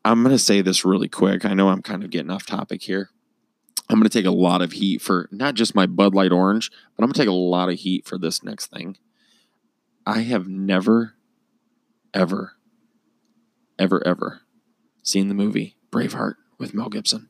I'm 0.05 0.23
gonna 0.23 0.37
say 0.37 0.61
this 0.61 0.85
really 0.85 1.09
quick. 1.09 1.45
I 1.45 1.53
know 1.53 1.69
I'm 1.69 1.81
kind 1.81 2.03
of 2.03 2.09
getting 2.09 2.31
off 2.31 2.45
topic 2.45 2.83
here. 2.83 3.09
I'm 3.89 3.97
going 3.97 4.07
to 4.07 4.17
take 4.17 4.27
a 4.27 4.31
lot 4.31 4.61
of 4.61 4.73
heat 4.73 5.01
for 5.01 5.27
not 5.31 5.55
just 5.55 5.73
my 5.73 5.87
Bud 5.87 6.13
Light 6.13 6.31
Orange, 6.31 6.69
but 6.95 7.03
I'm 7.03 7.07
going 7.07 7.13
to 7.13 7.19
take 7.19 7.27
a 7.27 7.31
lot 7.31 7.69
of 7.69 7.79
heat 7.79 8.05
for 8.05 8.19
this 8.19 8.43
next 8.43 8.67
thing. 8.67 8.97
I 10.05 10.19
have 10.21 10.47
never, 10.47 11.15
ever, 12.13 12.53
ever, 13.79 14.05
ever 14.05 14.41
seen 15.01 15.27
the 15.27 15.33
movie 15.33 15.75
Braveheart 15.91 16.35
with 16.59 16.75
Mel 16.75 16.89
Gibson. 16.89 17.29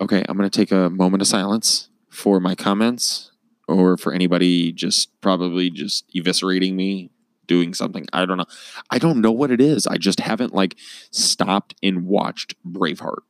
Okay, 0.00 0.24
I'm 0.26 0.36
going 0.38 0.48
to 0.48 0.58
take 0.58 0.72
a 0.72 0.88
moment 0.88 1.20
of 1.20 1.28
silence 1.28 1.90
for 2.08 2.40
my 2.40 2.54
comments 2.54 3.32
or 3.68 3.96
for 3.96 4.12
anybody 4.12 4.72
just 4.72 5.18
probably 5.20 5.70
just 5.70 6.04
eviscerating 6.14 6.74
me 6.74 7.10
doing 7.46 7.74
something. 7.74 8.06
I 8.12 8.26
don't 8.26 8.38
know. 8.38 8.46
I 8.90 8.98
don't 8.98 9.20
know 9.20 9.32
what 9.32 9.50
it 9.50 9.60
is. 9.60 9.86
I 9.86 9.98
just 9.98 10.20
haven't 10.20 10.54
like 10.54 10.76
stopped 11.10 11.74
and 11.82 12.06
watched 12.06 12.54
Braveheart 12.64 13.22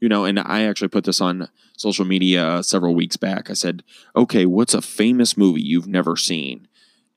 you 0.00 0.08
know, 0.08 0.24
and 0.24 0.38
I 0.38 0.62
actually 0.62 0.88
put 0.88 1.04
this 1.04 1.20
on 1.20 1.48
social 1.76 2.04
media 2.04 2.46
uh, 2.46 2.62
several 2.62 2.94
weeks 2.94 3.16
back. 3.16 3.50
I 3.50 3.54
said, 3.54 3.82
okay, 4.14 4.46
what's 4.46 4.74
a 4.74 4.82
famous 4.82 5.36
movie 5.36 5.62
you've 5.62 5.86
never 5.86 6.16
seen? 6.16 6.68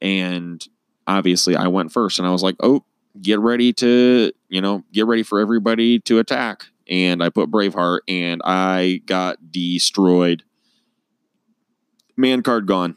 And 0.01 0.65
obviously 1.07 1.55
I 1.55 1.67
went 1.67 1.91
first 1.91 2.19
and 2.19 2.27
I 2.27 2.31
was 2.31 2.43
like, 2.43 2.55
oh, 2.59 2.83
get 3.21 3.39
ready 3.39 3.73
to, 3.73 4.31
you 4.49 4.61
know, 4.61 4.83
get 4.91 5.05
ready 5.05 5.23
for 5.23 5.39
everybody 5.39 5.99
to 6.01 6.19
attack. 6.19 6.65
And 6.89 7.23
I 7.23 7.29
put 7.29 7.51
Braveheart 7.51 7.99
and 8.07 8.41
I 8.43 9.01
got 9.05 9.51
destroyed. 9.51 10.43
Man 12.15 12.43
card 12.43 12.65
gone. 12.67 12.95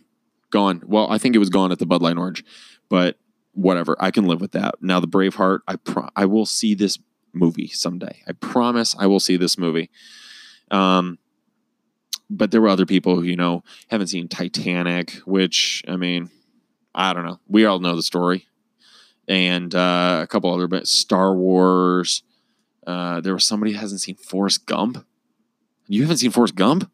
Gone. 0.50 0.82
Well, 0.86 1.10
I 1.10 1.18
think 1.18 1.34
it 1.34 1.40
was 1.40 1.50
gone 1.50 1.72
at 1.72 1.78
the 1.78 1.86
Bud 1.86 2.02
Light 2.02 2.16
Orange, 2.16 2.44
but 2.88 3.18
whatever. 3.52 3.96
I 3.98 4.10
can 4.10 4.26
live 4.26 4.40
with 4.40 4.52
that. 4.52 4.76
Now 4.80 5.00
the 5.00 5.08
Braveheart, 5.08 5.60
I 5.66 5.76
pro- 5.76 6.10
I 6.14 6.26
will 6.26 6.46
see 6.46 6.74
this 6.74 6.98
movie 7.32 7.68
someday. 7.68 8.22
I 8.28 8.32
promise 8.32 8.94
I 8.98 9.06
will 9.06 9.20
see 9.20 9.36
this 9.36 9.58
movie. 9.58 9.90
Um, 10.70 11.18
but 12.30 12.50
there 12.50 12.60
were 12.60 12.68
other 12.68 12.86
people 12.86 13.16
who, 13.16 13.22
you 13.22 13.36
know, 13.36 13.62
haven't 13.90 14.08
seen 14.08 14.28
Titanic, 14.28 15.12
which, 15.24 15.82
I 15.86 15.96
mean, 15.96 16.30
I 16.94 17.12
don't 17.12 17.24
know. 17.24 17.40
We 17.48 17.64
all 17.64 17.80
know 17.80 17.96
the 17.96 18.02
story. 18.02 18.46
And 19.26 19.74
uh, 19.74 20.20
a 20.22 20.26
couple 20.26 20.52
other 20.52 20.68
bits. 20.68 20.90
Star 20.90 21.34
Wars. 21.34 22.22
Uh, 22.86 23.20
there 23.20 23.32
was 23.32 23.46
somebody 23.46 23.72
hasn't 23.72 24.02
seen 24.02 24.16
Forrest 24.16 24.66
Gump. 24.66 25.04
You 25.86 26.02
haven't 26.02 26.18
seen 26.18 26.30
Forrest 26.30 26.54
Gump? 26.54 26.90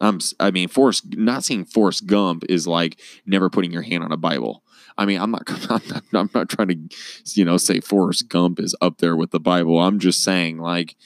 Um, 0.00 0.18
I 0.38 0.50
mean, 0.50 0.68
Forrest 0.68 1.16
not 1.16 1.44
seeing 1.44 1.64
Forrest 1.64 2.06
Gump 2.06 2.44
is 2.48 2.66
like 2.66 2.98
never 3.26 3.50
putting 3.50 3.72
your 3.72 3.82
hand 3.82 4.02
on 4.02 4.12
a 4.12 4.16
Bible. 4.16 4.62
I 4.96 5.06
mean, 5.06 5.20
I'm 5.20 5.30
not, 5.30 5.42
I'm 5.70 5.82
not, 5.88 6.02
I'm 6.12 6.30
not 6.34 6.48
trying 6.48 6.68
to, 6.68 6.96
you 7.34 7.44
know, 7.44 7.56
say 7.56 7.80
Forrest 7.80 8.28
Gump 8.28 8.58
is 8.60 8.74
up 8.80 8.98
there 8.98 9.16
with 9.16 9.30
the 9.30 9.40
Bible. 9.40 9.78
I'm 9.78 9.98
just 9.98 10.22
saying, 10.22 10.58
like, 10.58 10.96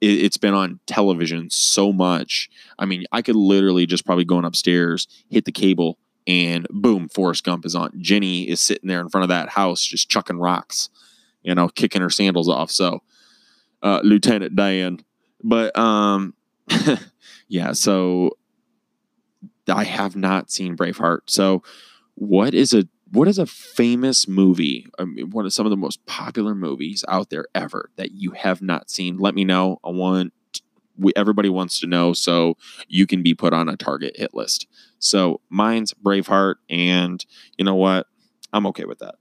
it, 0.00 0.22
has 0.22 0.36
been 0.36 0.54
on 0.54 0.80
television 0.86 1.50
so 1.50 1.92
much. 1.92 2.50
I 2.78 2.84
mean, 2.84 3.04
I 3.12 3.22
could 3.22 3.36
literally 3.36 3.86
just 3.86 4.04
probably 4.04 4.24
going 4.24 4.44
upstairs, 4.44 5.08
hit 5.30 5.44
the 5.44 5.52
cable, 5.52 5.98
and 6.26 6.66
boom, 6.70 7.08
Forrest 7.08 7.44
Gump 7.44 7.64
is 7.64 7.74
on. 7.74 7.92
Jenny 7.98 8.48
is 8.48 8.60
sitting 8.60 8.88
there 8.88 9.00
in 9.00 9.08
front 9.08 9.22
of 9.22 9.28
that 9.28 9.50
house, 9.50 9.82
just 9.82 10.08
chucking 10.08 10.38
rocks, 10.38 10.90
you 11.42 11.54
know, 11.54 11.68
kicking 11.68 12.02
her 12.02 12.10
sandals 12.10 12.48
off. 12.48 12.70
So, 12.70 13.02
uh, 13.82 14.00
Lieutenant 14.02 14.56
Dan, 14.56 15.00
but 15.42 15.76
um, 15.78 16.34
yeah. 17.48 17.72
So 17.72 18.36
I 19.68 19.84
have 19.84 20.16
not 20.16 20.50
seen 20.50 20.76
Braveheart. 20.76 21.20
So 21.26 21.62
what 22.14 22.54
is 22.54 22.72
a 22.72 22.88
what 23.12 23.28
is 23.28 23.38
a 23.38 23.46
famous 23.46 24.26
movie? 24.26 24.86
I 24.98 25.04
mean, 25.04 25.30
one 25.30 25.46
of 25.46 25.52
some 25.52 25.64
of 25.64 25.70
the 25.70 25.76
most 25.76 26.04
popular 26.06 26.54
movies 26.54 27.04
out 27.08 27.30
there 27.30 27.46
ever 27.54 27.90
that 27.96 28.12
you 28.12 28.32
have 28.32 28.60
not 28.60 28.90
seen? 28.90 29.16
Let 29.16 29.34
me 29.34 29.44
know. 29.44 29.78
I 29.84 29.90
want 29.90 30.32
we, 30.98 31.12
everybody 31.14 31.48
wants 31.48 31.78
to 31.80 31.86
know, 31.86 32.12
so 32.12 32.56
you 32.88 33.06
can 33.06 33.22
be 33.22 33.34
put 33.34 33.52
on 33.52 33.68
a 33.68 33.76
target 33.76 34.16
hit 34.16 34.34
list. 34.34 34.66
So 34.98 35.40
mine's 35.50 35.92
Braveheart, 35.94 36.56
and 36.70 37.24
you 37.58 37.64
know 37.64 37.74
what? 37.74 38.06
I'm 38.52 38.66
okay 38.68 38.86
with 38.86 38.98
that. 39.00 39.16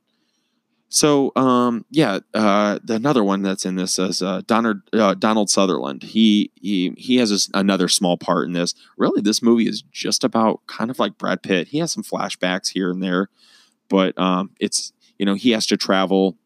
So, 0.95 1.33
um, 1.35 1.83
yeah, 1.91 2.19
uh, 2.33 2.79
another 2.87 3.21
one 3.21 3.41
that's 3.41 3.65
in 3.65 3.75
this 3.75 3.99
is 3.99 4.21
uh, 4.21 4.43
Donald, 4.47 4.77
uh, 4.93 5.13
Donald 5.13 5.49
Sutherland. 5.49 6.03
He 6.03 6.51
he 6.55 6.93
he 6.97 7.17
has 7.17 7.33
a, 7.33 7.59
another 7.59 7.89
small 7.89 8.15
part 8.15 8.47
in 8.47 8.53
this. 8.53 8.73
Really, 8.95 9.19
this 9.19 9.41
movie 9.41 9.67
is 9.67 9.81
just 9.91 10.23
about 10.23 10.65
kind 10.67 10.89
of 10.89 10.97
like 10.97 11.17
Brad 11.17 11.43
Pitt. 11.43 11.67
He 11.67 11.79
has 11.79 11.91
some 11.91 12.01
flashbacks 12.01 12.69
here 12.69 12.89
and 12.91 13.03
there, 13.03 13.27
but 13.89 14.17
um, 14.17 14.51
it's 14.57 14.93
you 15.19 15.25
know 15.25 15.33
he 15.33 15.51
has 15.51 15.65
to 15.65 15.75
travel 15.75 16.37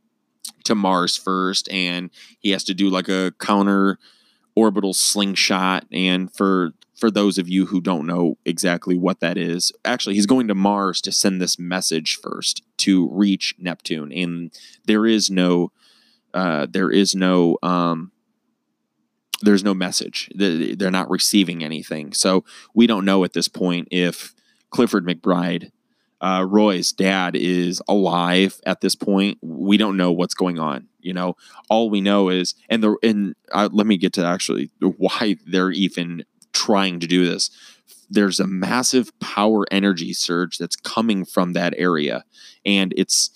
to 0.64 0.74
Mars 0.74 1.16
first, 1.16 1.70
and 1.70 2.10
he 2.40 2.50
has 2.50 2.64
to 2.64 2.74
do 2.74 2.90
like 2.90 3.08
a 3.08 3.32
counter 3.38 4.00
orbital 4.56 4.96
slingshot. 4.96 5.86
And 5.92 6.34
for 6.34 6.72
for 7.00 7.10
those 7.10 7.38
of 7.38 7.48
you 7.48 7.68
who 7.68 7.82
don't 7.82 8.06
know 8.06 8.38
exactly 8.46 8.98
what 8.98 9.20
that 9.22 9.38
is, 9.38 9.72
actually, 9.86 10.16
he's 10.16 10.26
going 10.26 10.48
to 10.48 10.56
Mars 10.56 11.02
to 11.02 11.12
send 11.12 11.42
this 11.42 11.58
message 11.58 12.18
first 12.22 12.62
to 12.78 13.10
reach 13.12 13.56
Neptune, 13.58 14.12
and 14.12 14.52
there 14.86 15.06
is 15.06 15.30
no, 15.30 15.72
uh, 16.34 16.68
there 16.70 16.92
is 16.92 17.16
no, 17.16 17.58
um, 17.64 18.12
there's 19.42 19.64
no 19.64 19.74
message. 19.74 20.30
They're 20.36 20.92
not 20.92 21.10
receiving 21.10 21.64
anything, 21.64 22.14
so 22.14 22.44
we 22.74 22.88
don't 22.88 23.06
know 23.06 23.24
at 23.24 23.34
this 23.34 23.48
point 23.48 23.88
if 23.92 24.34
Clifford 24.70 25.06
McBride, 25.06 25.72
uh, 26.22 26.46
Roy's 26.48 26.92
dad, 26.92 27.36
is 27.36 27.82
alive 27.88 28.60
at 28.66 28.82
this 28.82 28.96
point. 28.96 29.38
We 29.42 29.78
don't 29.78 29.96
know 29.96 30.12
what's 30.12 30.34
going 30.34 30.60
on. 30.60 30.90
You 31.00 31.14
know, 31.14 31.38
all 31.70 31.90
we 31.90 32.02
know 32.02 32.28
is, 32.28 32.56
and 32.70 32.84
the 32.84 32.98
and 33.02 33.36
uh, 33.54 33.70
let 33.72 33.88
me 33.88 33.96
get 33.96 34.14
to 34.14 34.26
actually 34.26 34.70
why 34.82 35.38
they're 35.46 35.72
even 35.72 36.26
trying 36.66 37.00
to 37.00 37.08
do 37.08 37.26
this. 37.26 37.50
There's 38.10 38.40
a 38.40 38.48
massive 38.48 39.18
power 39.20 39.66
energy 39.72 40.14
surge 40.14 40.58
that's 40.58 40.76
coming 40.76 41.26
from 41.26 41.54
that 41.54 41.74
area, 41.78 42.26
and 42.66 42.94
it's 42.98 43.30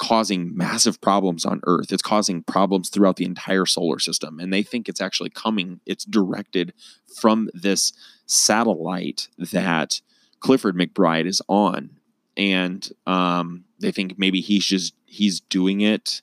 causing 0.00 0.56
massive 0.56 0.98
problems 1.02 1.44
on 1.44 1.60
Earth. 1.64 1.92
It's 1.92 2.02
causing 2.02 2.42
problems 2.42 2.88
throughout 2.88 3.16
the 3.16 3.26
entire 3.26 3.66
solar 3.66 3.98
system. 3.98 4.40
And 4.40 4.50
they 4.50 4.62
think 4.62 4.88
it's 4.88 5.00
actually 5.00 5.28
coming, 5.28 5.80
it's 5.84 6.06
directed 6.06 6.72
from 7.20 7.50
this 7.52 7.92
satellite 8.24 9.28
that 9.52 10.00
Clifford 10.40 10.74
McBride 10.74 11.26
is 11.26 11.42
on. 11.48 11.90
And 12.34 12.90
um, 13.06 13.64
they 13.78 13.92
think 13.92 14.18
maybe 14.18 14.40
he's 14.40 14.64
just 14.64 14.94
he's 15.04 15.40
doing 15.40 15.82
it 15.82 16.22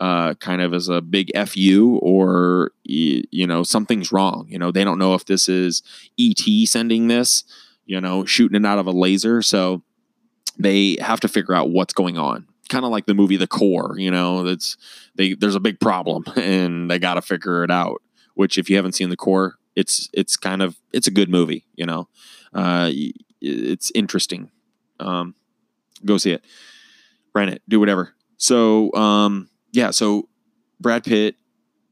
uh, 0.00 0.34
kind 0.34 0.62
of 0.62 0.72
as 0.74 0.88
a 0.88 1.00
big 1.00 1.30
fu 1.46 1.98
or 2.02 2.72
you 2.84 3.46
know 3.46 3.62
something's 3.62 4.12
wrong. 4.12 4.46
You 4.48 4.58
know 4.58 4.70
they 4.70 4.84
don't 4.84 4.98
know 4.98 5.14
if 5.14 5.24
this 5.24 5.48
is 5.48 5.82
et 6.18 6.66
sending 6.66 7.08
this 7.08 7.44
you 7.86 8.00
know 8.00 8.24
shooting 8.24 8.62
it 8.62 8.66
out 8.66 8.78
of 8.78 8.86
a 8.86 8.92
laser. 8.92 9.42
So 9.42 9.82
they 10.58 10.96
have 11.00 11.20
to 11.20 11.28
figure 11.28 11.54
out 11.54 11.70
what's 11.70 11.94
going 11.94 12.18
on. 12.18 12.46
Kind 12.68 12.84
of 12.84 12.90
like 12.90 13.06
the 13.06 13.14
movie 13.14 13.38
the 13.38 13.46
core 13.46 13.94
you 13.96 14.10
know 14.10 14.42
that's 14.42 14.76
they 15.14 15.32
there's 15.34 15.54
a 15.54 15.60
big 15.60 15.80
problem 15.80 16.24
and 16.36 16.90
they 16.90 16.98
got 16.98 17.14
to 17.14 17.22
figure 17.22 17.64
it 17.64 17.70
out 17.70 18.02
which 18.34 18.58
if 18.58 18.68
you 18.68 18.76
haven't 18.76 18.92
seen 18.92 19.08
the 19.08 19.16
core 19.16 19.54
it's 19.74 20.10
it's 20.12 20.36
kind 20.36 20.60
of 20.60 20.76
it's 20.92 21.06
a 21.06 21.10
good 21.10 21.30
movie 21.30 21.64
you 21.76 21.86
know. 21.86 22.08
Uh, 22.52 22.90
it's 23.40 23.92
interesting. 23.94 24.50
Um, 25.00 25.34
go 26.04 26.18
see 26.18 26.32
it. 26.32 26.44
Rent 27.34 27.50
it. 27.50 27.62
Do 27.68 27.80
whatever. 27.80 28.14
So 28.36 28.92
um, 28.94 29.48
yeah, 29.78 29.92
so 29.92 30.28
Brad 30.80 31.04
Pitt, 31.04 31.36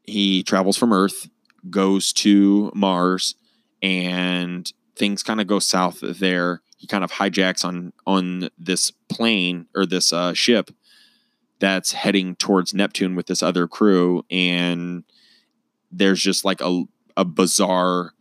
he 0.03 0.43
travels 0.43 0.77
from 0.77 0.93
Earth, 0.93 1.29
goes 1.71 2.13
to 2.15 2.73
Mars, 2.75 3.37
and 3.81 4.71
things 4.97 5.23
kind 5.23 5.41
of 5.41 5.47
go 5.47 5.61
south 5.61 6.01
there. 6.03 6.63
He 6.77 6.89
kind 6.89 7.05
of 7.05 7.13
hijacks 7.13 7.65
on 7.65 7.93
on 8.05 8.49
this 8.59 8.91
plane 8.91 9.69
or 9.73 9.87
this 9.87 10.13
uh, 10.13 10.35
ship 10.35 10.73
that's 11.61 11.93
heading 11.93 12.35
towards 12.35 12.75
Neptune 12.75 13.15
with 13.15 13.29
this 13.29 13.41
other 13.41 13.69
crew, 13.69 14.25
and 14.33 15.05
there's 15.93 16.21
just 16.21 16.45
like 16.45 16.61
a 16.61 16.83
a 17.17 17.25
bizarre 17.25 18.15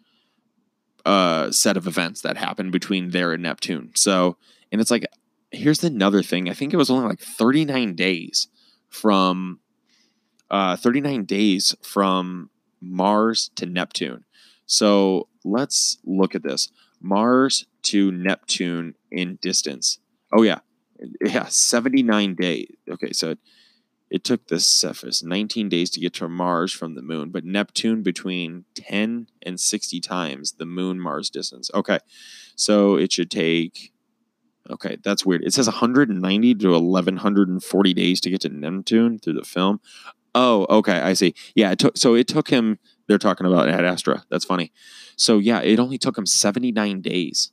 uh, 1.08 1.50
set 1.50 1.76
of 1.76 1.88
events 1.88 2.22
that 2.22 2.38
happened 2.38 2.72
between 2.72 3.10
there 3.10 3.34
and 3.34 3.42
Neptune. 3.42 3.94
So, 3.96 4.38
and 4.72 4.80
it's 4.80 4.92
like, 4.92 5.08
here's 5.50 5.84
another 5.84 6.22
thing. 6.22 6.52
I 6.52 6.54
think 6.54 6.72
it 6.72 6.78
was 6.78 6.92
only 6.92 7.08
like 7.08 7.20
39 7.20 7.96
days 7.96 8.48
from, 8.96 9.60
uh, 10.50 10.76
39 10.76 11.26
days 11.26 11.76
from 11.82 12.50
Mars 12.82 13.52
to 13.56 13.66
Neptune. 13.66 14.26
So 14.66 15.28
let's 15.44 15.98
look 16.06 16.36
at 16.36 16.44
this 16.44 16.72
Mars 17.02 17.66
to 17.84 18.12
Neptune 18.12 18.96
in 19.12 19.38
distance. 19.42 20.00
Oh, 20.34 20.44
yeah. 20.44 20.60
Yeah, 21.26 21.48
79 21.48 22.36
days. 22.36 22.68
Okay, 22.90 23.12
so 23.12 23.36
it 24.10 24.24
took 24.24 24.48
the 24.48 24.60
Cepheus 24.60 25.24
19 25.24 25.68
days 25.68 25.90
to 25.92 26.00
get 26.00 26.14
to 26.16 26.30
Mars 26.30 26.72
from 26.72 26.96
the 26.96 27.02
moon, 27.02 27.32
but 27.32 27.44
Neptune 27.44 28.02
between 28.02 28.66
10 28.76 29.28
and 29.42 29.60
60 29.60 30.00
times 30.00 30.54
the 30.54 30.66
moon 30.66 31.00
Mars 31.00 31.30
distance. 31.30 31.70
Okay, 31.74 32.00
so 32.56 32.96
it 32.96 33.12
should 33.12 33.32
take. 33.32 33.92
Okay, 34.70 34.98
that's 35.04 35.26
weird. 35.26 35.44
It 35.44 35.54
says 35.54 35.68
190 35.68 36.56
to 36.56 36.72
1140 36.72 37.94
days 37.94 38.20
to 38.22 38.30
get 38.30 38.42
to 38.42 38.50
Neptune 38.50 39.20
through 39.20 39.34
the 39.34 39.44
film. 39.44 39.80
Oh, 40.34 40.66
okay, 40.70 41.00
I 41.00 41.14
see. 41.14 41.36
Yeah, 41.56 41.72
it 41.72 41.80
took. 41.80 41.98
So 41.98 42.16
it 42.16 42.28
took 42.28 42.50
him. 42.50 42.80
They're 43.08 43.18
talking 43.18 43.46
about 43.46 43.70
Ad 43.70 43.86
Astra. 43.86 44.26
That's 44.30 44.46
funny. 44.46 44.72
So 45.16 45.38
yeah, 45.38 45.62
it 45.62 45.80
only 45.80 45.98
took 45.98 46.18
him 46.18 46.26
79 46.26 47.02
days 47.02 47.52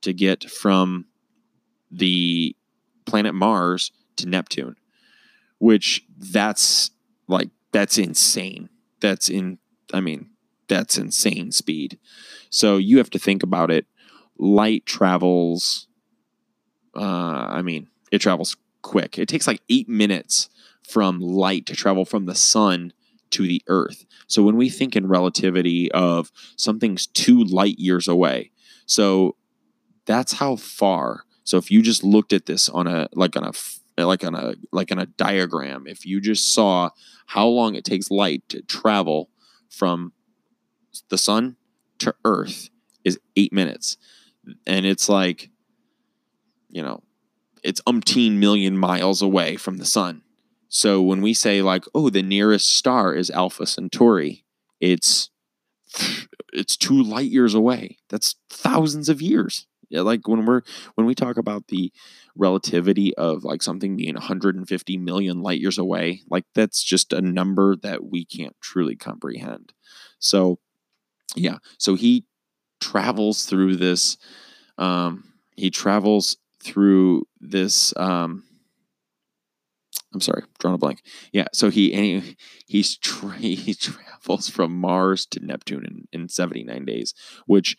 to 0.00 0.12
get 0.12 0.50
from 0.50 1.06
the 1.90 2.56
planet 3.04 3.34
Mars 3.34 3.92
to 4.16 4.26
Neptune 4.26 4.76
which 5.58 6.04
that's 6.18 6.90
like 7.28 7.50
that's 7.72 7.98
insane. 7.98 8.68
That's 9.00 9.28
in 9.28 9.58
I 9.92 10.00
mean, 10.00 10.30
that's 10.68 10.98
insane 10.98 11.52
speed. 11.52 11.98
So 12.50 12.76
you 12.76 12.98
have 12.98 13.10
to 13.10 13.18
think 13.18 13.42
about 13.42 13.70
it. 13.70 13.86
Light 14.38 14.84
travels 14.86 15.88
uh 16.96 17.46
I 17.48 17.62
mean, 17.62 17.88
it 18.10 18.18
travels 18.18 18.56
quick. 18.82 19.18
It 19.18 19.28
takes 19.28 19.46
like 19.46 19.62
8 19.68 19.88
minutes 19.88 20.48
from 20.82 21.20
light 21.20 21.66
to 21.66 21.76
travel 21.76 22.04
from 22.04 22.26
the 22.26 22.34
sun 22.34 22.92
to 23.30 23.42
the 23.46 23.62
earth. 23.68 24.04
So 24.28 24.42
when 24.42 24.56
we 24.56 24.70
think 24.70 24.94
in 24.94 25.08
relativity 25.08 25.90
of 25.92 26.30
something's 26.56 27.06
2 27.08 27.42
light 27.44 27.78
years 27.78 28.06
away. 28.06 28.52
So 28.86 29.36
that's 30.04 30.34
how 30.34 30.56
far. 30.56 31.24
So 31.44 31.58
if 31.58 31.70
you 31.70 31.82
just 31.82 32.04
looked 32.04 32.32
at 32.32 32.46
this 32.46 32.68
on 32.68 32.86
a 32.86 33.08
like 33.12 33.36
on 33.36 33.44
a 33.44 33.52
like 34.04 34.24
on 34.24 34.34
a 34.34 34.54
like 34.72 34.92
on 34.92 34.98
a 34.98 35.06
diagram 35.06 35.86
if 35.86 36.04
you 36.04 36.20
just 36.20 36.52
saw 36.52 36.90
how 37.26 37.46
long 37.46 37.74
it 37.74 37.84
takes 37.84 38.10
light 38.10 38.42
to 38.48 38.62
travel 38.62 39.30
from 39.70 40.12
the 41.08 41.18
sun 41.18 41.56
to 41.98 42.14
earth 42.24 42.68
is 43.04 43.18
eight 43.36 43.52
minutes 43.52 43.96
and 44.66 44.84
it's 44.84 45.08
like 45.08 45.50
you 46.68 46.82
know 46.82 47.02
it's 47.62 47.80
umpteen 47.82 48.32
million 48.32 48.76
miles 48.76 49.22
away 49.22 49.56
from 49.56 49.78
the 49.78 49.84
sun 49.84 50.22
so 50.68 51.00
when 51.00 51.22
we 51.22 51.32
say 51.32 51.62
like 51.62 51.84
oh 51.94 52.10
the 52.10 52.22
nearest 52.22 52.70
star 52.72 53.14
is 53.14 53.30
alpha 53.30 53.66
centauri 53.66 54.44
it's 54.80 55.30
it's 56.52 56.76
two 56.76 57.02
light 57.02 57.30
years 57.30 57.54
away 57.54 57.96
that's 58.08 58.36
thousands 58.50 59.08
of 59.08 59.22
years 59.22 59.66
yeah, 59.88 60.00
like 60.00 60.26
when 60.26 60.44
we're 60.44 60.62
when 60.94 61.06
we 61.06 61.14
talk 61.14 61.36
about 61.36 61.68
the 61.68 61.92
relativity 62.34 63.14
of 63.16 63.44
like 63.44 63.62
something 63.62 63.96
being 63.96 64.14
150 64.14 64.96
million 64.96 65.42
light 65.42 65.60
years 65.60 65.78
away, 65.78 66.22
like 66.28 66.44
that's 66.54 66.82
just 66.82 67.12
a 67.12 67.20
number 67.20 67.76
that 67.76 68.04
we 68.04 68.24
can't 68.24 68.56
truly 68.60 68.96
comprehend. 68.96 69.72
So, 70.18 70.58
yeah, 71.34 71.58
so 71.78 71.94
he 71.94 72.24
travels 72.80 73.44
through 73.46 73.76
this. 73.76 74.16
Um, 74.76 75.32
he 75.56 75.70
travels 75.70 76.36
through 76.66 77.26
this. 77.40 77.94
Um, 77.96 78.44
I'm 80.14 80.20
sorry, 80.20 80.44
drawn 80.58 80.74
a 80.74 80.78
blank. 80.78 81.02
Yeah, 81.32 81.46
so 81.52 81.68
he 81.68 81.92
he 81.92 82.36
he's 82.66 82.96
tra- 82.96 83.30
he 83.38 83.74
travels 83.74 84.48
from 84.48 84.78
Mars 84.78 85.26
to 85.26 85.44
Neptune 85.44 86.06
in, 86.12 86.22
in 86.22 86.28
79 86.28 86.84
days, 86.84 87.14
which 87.46 87.76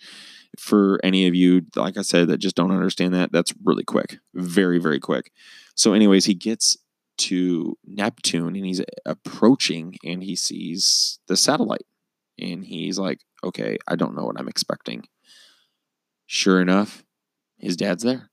for 0.58 1.00
any 1.04 1.28
of 1.28 1.36
you, 1.36 1.64
like 1.76 1.98
I 1.98 2.02
said, 2.02 2.28
that 2.28 2.38
just 2.38 2.56
don't 2.56 2.72
understand 2.72 3.14
that, 3.14 3.32
that's 3.32 3.54
really 3.64 3.84
quick, 3.84 4.18
very, 4.34 4.80
very 4.80 5.00
quick. 5.00 5.32
So, 5.76 5.94
anyways, 5.94 6.26
he 6.26 6.34
gets 6.34 6.78
to 7.18 7.78
Neptune 7.86 8.56
and 8.56 8.66
he's 8.66 8.82
approaching 9.06 9.96
and 10.04 10.24
he 10.24 10.36
sees 10.36 11.20
the 11.28 11.36
satellite. 11.36 11.86
And 12.40 12.66
he's 12.66 13.00
like, 13.00 13.22
okay, 13.44 13.78
I 13.88 13.96
don't 13.96 14.16
know 14.16 14.26
what 14.26 14.40
I'm 14.40 14.48
expecting. 14.48 15.08
Sure 16.28 16.62
enough, 16.62 17.04
his 17.58 17.76
dad's 17.76 18.04
there. 18.04 18.30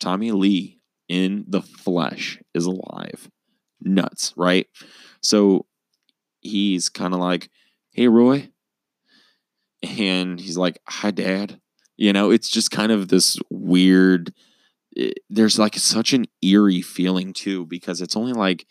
Tommy 0.00 0.32
Lee 0.32 0.80
in 1.08 1.44
the 1.48 1.62
flesh 1.62 2.38
is 2.54 2.66
alive. 2.66 3.30
Nuts, 3.80 4.34
right? 4.36 4.66
So 5.22 5.66
he's 6.40 6.88
kind 6.88 7.14
of 7.14 7.20
like, 7.20 7.48
hey, 7.92 8.08
Roy, 8.08 8.50
and 9.82 10.40
he's 10.40 10.56
like, 10.56 10.80
"Hi, 10.88 11.10
Dad." 11.10 11.60
You 11.96 12.12
know, 12.12 12.30
it's 12.30 12.48
just 12.48 12.70
kind 12.70 12.92
of 12.92 13.08
this 13.08 13.38
weird. 13.50 14.32
It, 14.92 15.20
there's 15.30 15.58
like 15.58 15.76
such 15.76 16.12
an 16.12 16.26
eerie 16.42 16.82
feeling 16.82 17.32
too 17.32 17.66
because 17.66 18.00
it's 18.00 18.16
only 18.16 18.32
like 18.32 18.66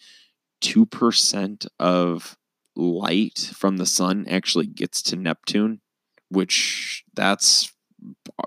two 0.61 0.85
percent 0.85 1.65
of 1.79 2.37
light 2.75 3.51
from 3.55 3.77
the 3.77 3.85
sun 3.85 4.25
actually 4.29 4.67
gets 4.67 5.01
to 5.03 5.15
Neptune, 5.15 5.81
which 6.29 7.03
that's 7.13 7.71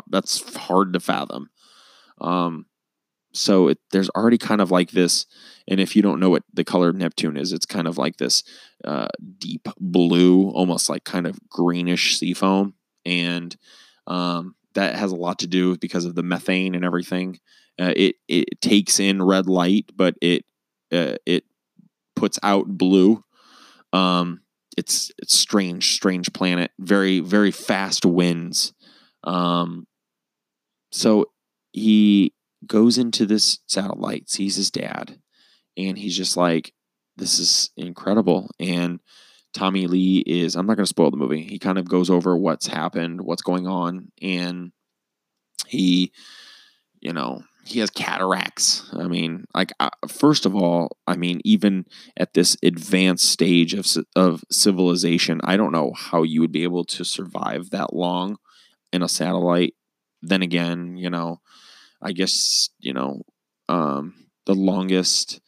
that's 0.09 0.57
hard 0.57 0.93
to 0.93 1.01
fathom. 1.01 1.51
Um, 2.21 2.67
so 3.33 3.69
it, 3.69 3.79
there's 3.93 4.11
already 4.11 4.39
kind 4.39 4.61
of 4.61 4.71
like 4.71 4.91
this 4.91 5.27
and 5.69 5.79
if 5.81 5.95
you 5.95 6.03
don't 6.03 6.21
know 6.21 6.31
what 6.31 6.43
the 6.53 6.65
color 6.65 6.89
of 6.89 6.97
neptune 6.97 7.37
is 7.37 7.53
it's 7.53 7.67
kind 7.67 7.87
of 7.87 7.97
like 7.99 8.17
this 8.17 8.43
uh, 8.85 9.09
deep 9.39 9.69
blue 9.79 10.49
almost 10.51 10.89
like 10.89 11.05
kind 11.05 11.27
of 11.27 11.39
greenish 11.49 12.19
sea 12.19 12.35
foam 12.35 12.75
and 13.05 13.57
um, 14.07 14.55
that 14.75 14.97
has 14.97 15.13
a 15.13 15.17
lot 15.17 15.39
to 15.41 15.47
do 15.47 15.77
because 15.77 16.05
of 16.05 16.15
the 16.15 16.23
methane 16.23 16.75
and 16.75 16.85
everything. 16.85 17.39
Uh, 17.81 17.93
it, 17.97 18.17
it 18.29 18.61
takes 18.61 19.01
in 19.01 19.23
red 19.23 19.47
light 19.47 19.87
but 19.95 20.15
it 20.21 20.45
uh, 20.93 21.15
it 21.25 21.45
puts 22.17 22.39
out 22.43 22.67
blue. 22.67 23.25
Um, 23.93 24.41
it's 24.77 25.11
it's 25.19 25.37
strange 25.37 25.95
strange 25.95 26.33
planet. 26.33 26.73
Very 26.79 27.21
very 27.21 27.51
fast 27.51 28.05
winds. 28.05 28.73
Um, 29.25 29.87
so 30.91 31.27
he 31.73 32.35
goes 32.67 32.99
into 32.99 33.27
this 33.27 33.59
satellite, 33.67 34.31
sees 34.31 34.57
his 34.57 34.71
dad, 34.71 35.21
and 35.77 35.99
he's 35.99 36.17
just 36.17 36.37
like, 36.37 36.73
this 37.17 37.39
is 37.39 37.71
incredible. 37.77 38.51
And 38.59 39.01
Tommy 39.53 39.87
Lee 39.87 40.19
is, 40.27 40.55
I'm 40.55 40.67
not 40.67 40.77
going 40.77 40.85
to 40.85 40.89
spoil 40.89 41.11
the 41.11 41.17
movie. 41.17 41.43
He 41.43 41.59
kind 41.59 41.79
of 41.79 41.89
goes 41.89 42.11
over 42.11 42.37
what's 42.37 42.67
happened, 42.67 43.23
what's 43.23 43.43
going 43.43 43.67
on, 43.67 44.13
and 44.23 44.73
he, 45.67 46.13
you 47.01 47.13
know, 47.13 47.43
he 47.65 47.81
has 47.81 47.91
cataracts. 47.91 48.89
I 48.93 49.07
mean, 49.07 49.45
like, 49.55 49.73
uh, 49.79 49.91
first 50.09 50.47
of 50.47 50.55
all, 50.55 50.97
I 51.07 51.17
mean, 51.17 51.41
even 51.45 51.87
at 52.17 52.35
this 52.35 52.57
advanced 52.63 53.31
stage 53.31 53.75
of, 53.75 53.87
of 54.17 54.45
civilization, 54.51 55.41
I 55.45 55.57
don't 55.57 55.73
know 55.73 55.93
how 55.95 56.23
you 56.23 56.41
would 56.41 56.53
be 56.53 56.63
able 56.63 56.85
to 56.87 57.05
survive 57.05 57.71
that 57.71 57.95
long 57.95 58.39
in 58.93 59.03
a 59.03 59.09
satellite. 59.09 59.75
Then 60.23 60.43
again, 60.43 60.97
you 60.97 61.11
know, 61.11 61.41
I 62.03 62.13
guess 62.13 62.71
you 62.79 62.93
know 62.93 63.23
um, 63.69 64.27
the 64.47 64.55
longest 64.55 65.41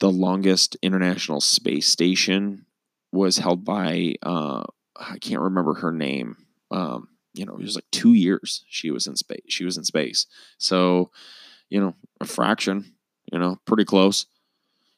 the 0.00 0.10
longest 0.10 0.76
international 0.82 1.40
space 1.40 1.88
station 1.88 2.66
was 3.12 3.38
held 3.38 3.64
by 3.64 4.14
uh, 4.22 4.64
I 4.96 5.18
can't 5.18 5.40
remember 5.40 5.74
her 5.74 5.92
name. 5.92 6.36
Um, 6.70 7.08
you 7.32 7.44
know, 7.44 7.54
it 7.54 7.62
was 7.62 7.74
like 7.74 7.90
two 7.90 8.12
years 8.12 8.64
she 8.68 8.90
was 8.90 9.06
in 9.06 9.16
space. 9.16 9.42
She 9.48 9.64
was 9.64 9.76
in 9.76 9.84
space. 9.84 10.26
So, 10.58 11.10
you 11.68 11.80
know, 11.80 11.94
a 12.20 12.26
fraction. 12.26 12.94
You 13.32 13.38
know, 13.38 13.58
pretty 13.64 13.84
close. 13.84 14.26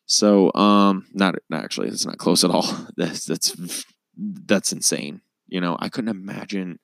So, 0.07 0.53
um, 0.55 1.07
not, 1.12 1.37
not 1.49 1.65
actually, 1.65 1.89
it's 1.89 2.05
not 2.05 2.19
close 2.19 2.45
at 2.45 2.51
all. 2.51 2.67
That's 2.97 3.25
that's 3.25 3.85
that's 4.17 4.73
insane. 4.73 5.21
You 5.47 5.61
know, 5.61 5.77
I 5.79 5.89
couldn't 5.89 6.09
imagine 6.11 6.81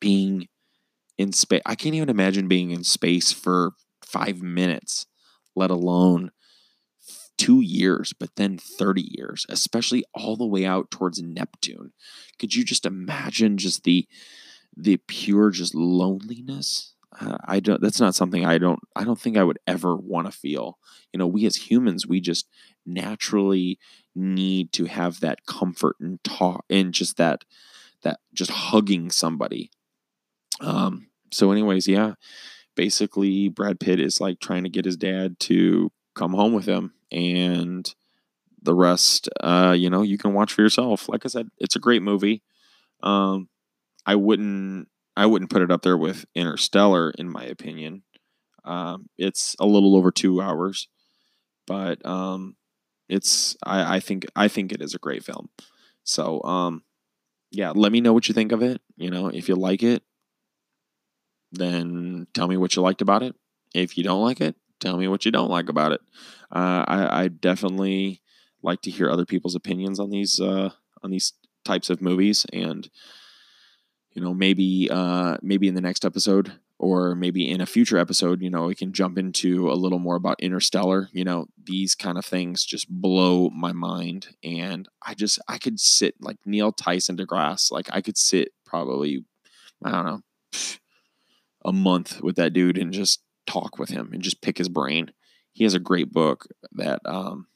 being 0.00 0.48
in 1.18 1.32
space. 1.32 1.62
I 1.66 1.74
can't 1.74 1.94
even 1.94 2.08
imagine 2.08 2.48
being 2.48 2.70
in 2.70 2.84
space 2.84 3.32
for 3.32 3.72
five 4.02 4.42
minutes, 4.42 5.06
let 5.54 5.70
alone 5.70 6.30
two 7.36 7.60
years, 7.60 8.12
but 8.12 8.30
then 8.36 8.58
30 8.58 9.10
years, 9.16 9.46
especially 9.48 10.04
all 10.14 10.36
the 10.36 10.46
way 10.46 10.64
out 10.64 10.90
towards 10.90 11.22
Neptune. 11.22 11.92
Could 12.38 12.54
you 12.54 12.64
just 12.64 12.86
imagine 12.86 13.58
just 13.58 13.84
the 13.84 14.06
the 14.76 14.96
pure 15.06 15.50
just 15.50 15.74
loneliness? 15.74 16.94
Uh, 17.20 17.38
I 17.44 17.60
don't 17.60 17.80
that's 17.80 18.00
not 18.00 18.14
something 18.14 18.44
I 18.44 18.58
don't 18.58 18.80
I 18.96 19.04
don't 19.04 19.20
think 19.20 19.36
I 19.36 19.44
would 19.44 19.58
ever 19.66 19.96
want 19.96 20.26
to 20.26 20.32
feel. 20.32 20.78
You 21.12 21.18
know, 21.18 21.26
we 21.26 21.46
as 21.46 21.56
humans, 21.56 22.06
we 22.06 22.20
just 22.20 22.48
naturally 22.86 23.78
need 24.14 24.72
to 24.72 24.84
have 24.84 25.20
that 25.20 25.46
comfort 25.46 25.96
and 26.00 26.22
talk 26.22 26.64
and 26.68 26.92
just 26.92 27.16
that 27.16 27.44
that 28.02 28.20
just 28.32 28.50
hugging 28.50 29.10
somebody 29.10 29.70
Um, 30.60 31.08
so, 31.32 31.50
anyways, 31.50 31.88
yeah, 31.88 32.14
basically, 32.76 33.48
Brad 33.48 33.80
Pitt 33.80 34.00
is 34.00 34.20
like 34.20 34.40
trying 34.40 34.64
to 34.64 34.70
get 34.70 34.84
his 34.84 34.96
dad 34.96 35.38
to 35.40 35.90
come 36.14 36.32
home 36.32 36.52
with 36.52 36.66
him, 36.66 36.94
and 37.10 37.92
the 38.62 38.74
rest, 38.74 39.28
uh, 39.40 39.74
you 39.76 39.90
know, 39.90 40.02
you 40.02 40.16
can 40.16 40.32
watch 40.32 40.52
for 40.52 40.62
yourself. 40.62 41.08
Like 41.08 41.24
I 41.24 41.28
said, 41.28 41.48
it's 41.58 41.76
a 41.76 41.80
great 41.80 42.02
movie. 42.02 42.42
Um, 43.02 43.48
I 44.06 44.14
wouldn't, 44.14 44.88
I 45.16 45.26
wouldn't 45.26 45.50
put 45.50 45.62
it 45.62 45.70
up 45.70 45.82
there 45.82 45.98
with 45.98 46.24
Interstellar, 46.34 47.10
in 47.10 47.30
my 47.30 47.44
opinion. 47.44 48.04
Um, 48.64 49.10
it's 49.18 49.54
a 49.60 49.66
little 49.66 49.94
over 49.96 50.10
two 50.10 50.40
hours, 50.40 50.88
but 51.66 52.04
um, 52.06 52.56
it's, 53.08 53.54
I, 53.62 53.96
I 53.96 54.00
think, 54.00 54.24
I 54.34 54.48
think 54.48 54.72
it 54.72 54.80
is 54.80 54.94
a 54.94 54.98
great 54.98 55.22
film. 55.22 55.50
So, 56.04 56.42
um, 56.42 56.84
yeah, 57.50 57.72
let 57.74 57.92
me 57.92 58.00
know 58.00 58.14
what 58.14 58.28
you 58.28 58.34
think 58.34 58.52
of 58.52 58.62
it. 58.62 58.80
You 58.96 59.10
know, 59.10 59.28
if 59.28 59.48
you 59.48 59.56
like 59.56 59.82
it, 59.82 60.02
then 61.54 62.26
tell 62.34 62.48
me 62.48 62.56
what 62.56 62.76
you 62.76 62.82
liked 62.82 63.02
about 63.02 63.22
it. 63.22 63.34
If 63.74 63.96
you 63.96 64.04
don't 64.04 64.22
like 64.22 64.40
it, 64.40 64.56
tell 64.80 64.96
me 64.96 65.08
what 65.08 65.24
you 65.24 65.30
don't 65.30 65.50
like 65.50 65.68
about 65.68 65.92
it. 65.92 66.00
Uh, 66.52 66.84
I, 66.86 67.22
I, 67.24 67.28
definitely 67.28 68.20
like 68.62 68.82
to 68.82 68.90
hear 68.90 69.10
other 69.10 69.24
people's 69.24 69.54
opinions 69.54 69.98
on 69.98 70.10
these 70.10 70.38
uh, 70.40 70.70
on 71.02 71.10
these 71.10 71.32
types 71.64 71.90
of 71.90 72.00
movies, 72.00 72.46
and 72.52 72.88
you 74.12 74.22
know 74.22 74.32
maybe 74.32 74.88
uh, 74.90 75.38
maybe 75.42 75.66
in 75.66 75.74
the 75.74 75.80
next 75.80 76.04
episode 76.04 76.52
or 76.78 77.14
maybe 77.14 77.48
in 77.48 77.60
a 77.60 77.66
future 77.66 77.98
episode, 77.98 78.42
you 78.42 78.50
know, 78.50 78.66
we 78.66 78.74
can 78.74 78.92
jump 78.92 79.16
into 79.16 79.70
a 79.70 79.74
little 79.74 80.00
more 80.00 80.16
about 80.16 80.40
Interstellar. 80.40 81.08
You 81.12 81.24
know, 81.24 81.46
these 81.62 81.94
kind 81.94 82.18
of 82.18 82.26
things 82.26 82.64
just 82.64 82.88
blow 82.90 83.48
my 83.50 83.72
mind, 83.72 84.28
and 84.42 84.88
I 85.04 85.14
just 85.14 85.38
I 85.48 85.58
could 85.58 85.80
sit 85.80 86.14
like 86.20 86.36
Neil 86.44 86.72
Tyson 86.72 87.16
DeGrasse, 87.16 87.72
like 87.72 87.88
I 87.92 88.00
could 88.00 88.18
sit 88.18 88.50
probably 88.66 89.24
I 89.82 89.90
don't 89.90 90.04
know 90.04 90.20
a 91.64 91.72
month 91.72 92.20
with 92.22 92.36
that 92.36 92.52
dude 92.52 92.78
and 92.78 92.92
just 92.92 93.22
talk 93.46 93.78
with 93.78 93.90
him 93.90 94.10
and 94.12 94.22
just 94.22 94.42
pick 94.42 94.58
his 94.58 94.68
brain. 94.68 95.12
He 95.52 95.64
has 95.64 95.74
a 95.74 95.80
great 95.80 96.12
book 96.12 96.46
that, 96.72 97.00
um, 97.04 97.46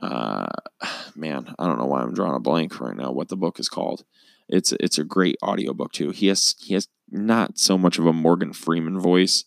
uh, 0.00 0.46
man, 1.14 1.54
I 1.58 1.66
don't 1.66 1.78
know 1.78 1.86
why 1.86 2.02
I'm 2.02 2.14
drawing 2.14 2.36
a 2.36 2.40
blank 2.40 2.80
right 2.80 2.96
now. 2.96 3.12
What 3.12 3.28
the 3.28 3.36
book 3.36 3.58
is 3.60 3.68
called? 3.68 4.04
It's 4.48 4.72
it's 4.72 4.98
a 4.98 5.04
great 5.04 5.36
audiobook 5.42 5.92
too. 5.92 6.10
He 6.10 6.26
has 6.26 6.54
he 6.60 6.74
has 6.74 6.88
not 7.10 7.58
so 7.58 7.78
much 7.78 7.98
of 7.98 8.06
a 8.06 8.12
Morgan 8.12 8.52
Freeman 8.52 9.00
voice, 9.00 9.44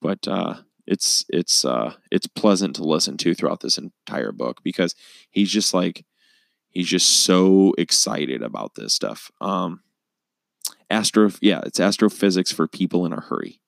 but 0.00 0.26
uh, 0.26 0.58
it's 0.86 1.26
it's 1.28 1.64
uh, 1.64 1.94
it's 2.10 2.26
pleasant 2.26 2.76
to 2.76 2.84
listen 2.84 3.16
to 3.18 3.34
throughout 3.34 3.60
this 3.60 3.78
entire 3.78 4.32
book 4.32 4.62
because 4.62 4.94
he's 5.30 5.50
just 5.50 5.74
like 5.74 6.06
he's 6.70 6.88
just 6.88 7.08
so 7.24 7.74
excited 7.76 8.42
about 8.42 8.74
this 8.74 8.94
stuff. 8.94 9.30
Um, 9.40 9.82
astro 10.90 11.30
yeah 11.40 11.60
it's 11.66 11.80
astrophysics 11.80 12.52
for 12.52 12.66
people 12.66 13.06
in 13.06 13.12
a 13.12 13.20
hurry. 13.20 13.60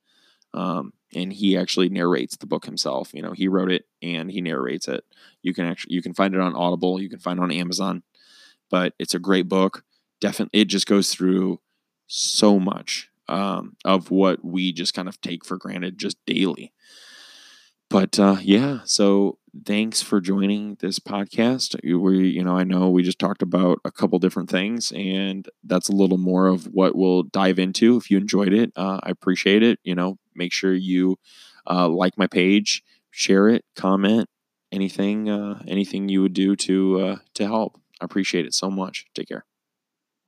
Um, 0.52 0.92
and 1.14 1.32
he 1.32 1.56
actually 1.56 1.88
narrates 1.88 2.36
the 2.36 2.46
book 2.46 2.64
himself 2.64 3.14
you 3.14 3.22
know 3.22 3.32
he 3.32 3.48
wrote 3.48 3.70
it 3.70 3.86
and 4.02 4.30
he 4.30 4.40
narrates 4.40 4.88
it. 4.88 5.04
You 5.42 5.54
can 5.54 5.66
actually 5.66 5.94
you 5.94 6.02
can 6.02 6.14
find 6.14 6.34
it 6.34 6.40
on 6.40 6.54
audible 6.54 7.00
you 7.00 7.08
can 7.08 7.18
find 7.18 7.38
it 7.38 7.42
on 7.42 7.52
amazon 7.52 8.02
but 8.70 8.94
it's 8.98 9.14
a 9.14 9.18
great 9.18 9.48
book. 9.48 9.84
Definitely 10.20 10.60
it 10.60 10.66
just 10.66 10.86
goes 10.86 11.12
through 11.12 11.60
so 12.06 12.58
much 12.58 13.10
um, 13.28 13.76
of 13.84 14.10
what 14.10 14.44
we 14.44 14.72
just 14.72 14.94
kind 14.94 15.08
of 15.08 15.20
take 15.20 15.44
for 15.44 15.56
granted 15.56 15.98
just 15.98 16.16
daily. 16.26 16.72
But 17.88 18.18
uh, 18.18 18.36
yeah 18.40 18.80
so 18.84 19.38
thanks 19.64 20.02
for 20.02 20.20
joining 20.20 20.76
this 20.80 20.98
podcast. 20.98 21.76
We, 21.82 22.28
you 22.28 22.44
know, 22.44 22.56
I 22.56 22.64
know 22.64 22.90
we 22.90 23.02
just 23.02 23.18
talked 23.18 23.42
about 23.42 23.78
a 23.84 23.90
couple 23.90 24.18
different 24.18 24.50
things, 24.50 24.92
and 24.92 25.48
that's 25.64 25.88
a 25.88 25.92
little 25.92 26.18
more 26.18 26.46
of 26.46 26.66
what 26.66 26.96
we'll 26.96 27.24
dive 27.24 27.58
into. 27.58 27.96
If 27.96 28.10
you 28.10 28.18
enjoyed 28.18 28.52
it, 28.52 28.72
uh, 28.76 29.00
I 29.02 29.10
appreciate 29.10 29.62
it. 29.62 29.78
You 29.82 29.94
know, 29.94 30.18
make 30.34 30.52
sure 30.52 30.74
you 30.74 31.18
uh, 31.68 31.88
like 31.88 32.16
my 32.18 32.26
page, 32.26 32.82
share 33.10 33.48
it, 33.48 33.64
comment, 33.76 34.28
anything, 34.72 35.28
uh, 35.28 35.62
anything 35.66 36.08
you 36.08 36.22
would 36.22 36.34
do 36.34 36.56
to 36.56 37.00
uh, 37.00 37.16
to 37.34 37.46
help. 37.46 37.80
I 38.00 38.04
appreciate 38.04 38.46
it 38.46 38.54
so 38.54 38.70
much. 38.70 39.06
Take 39.14 39.28
care. 39.28 39.44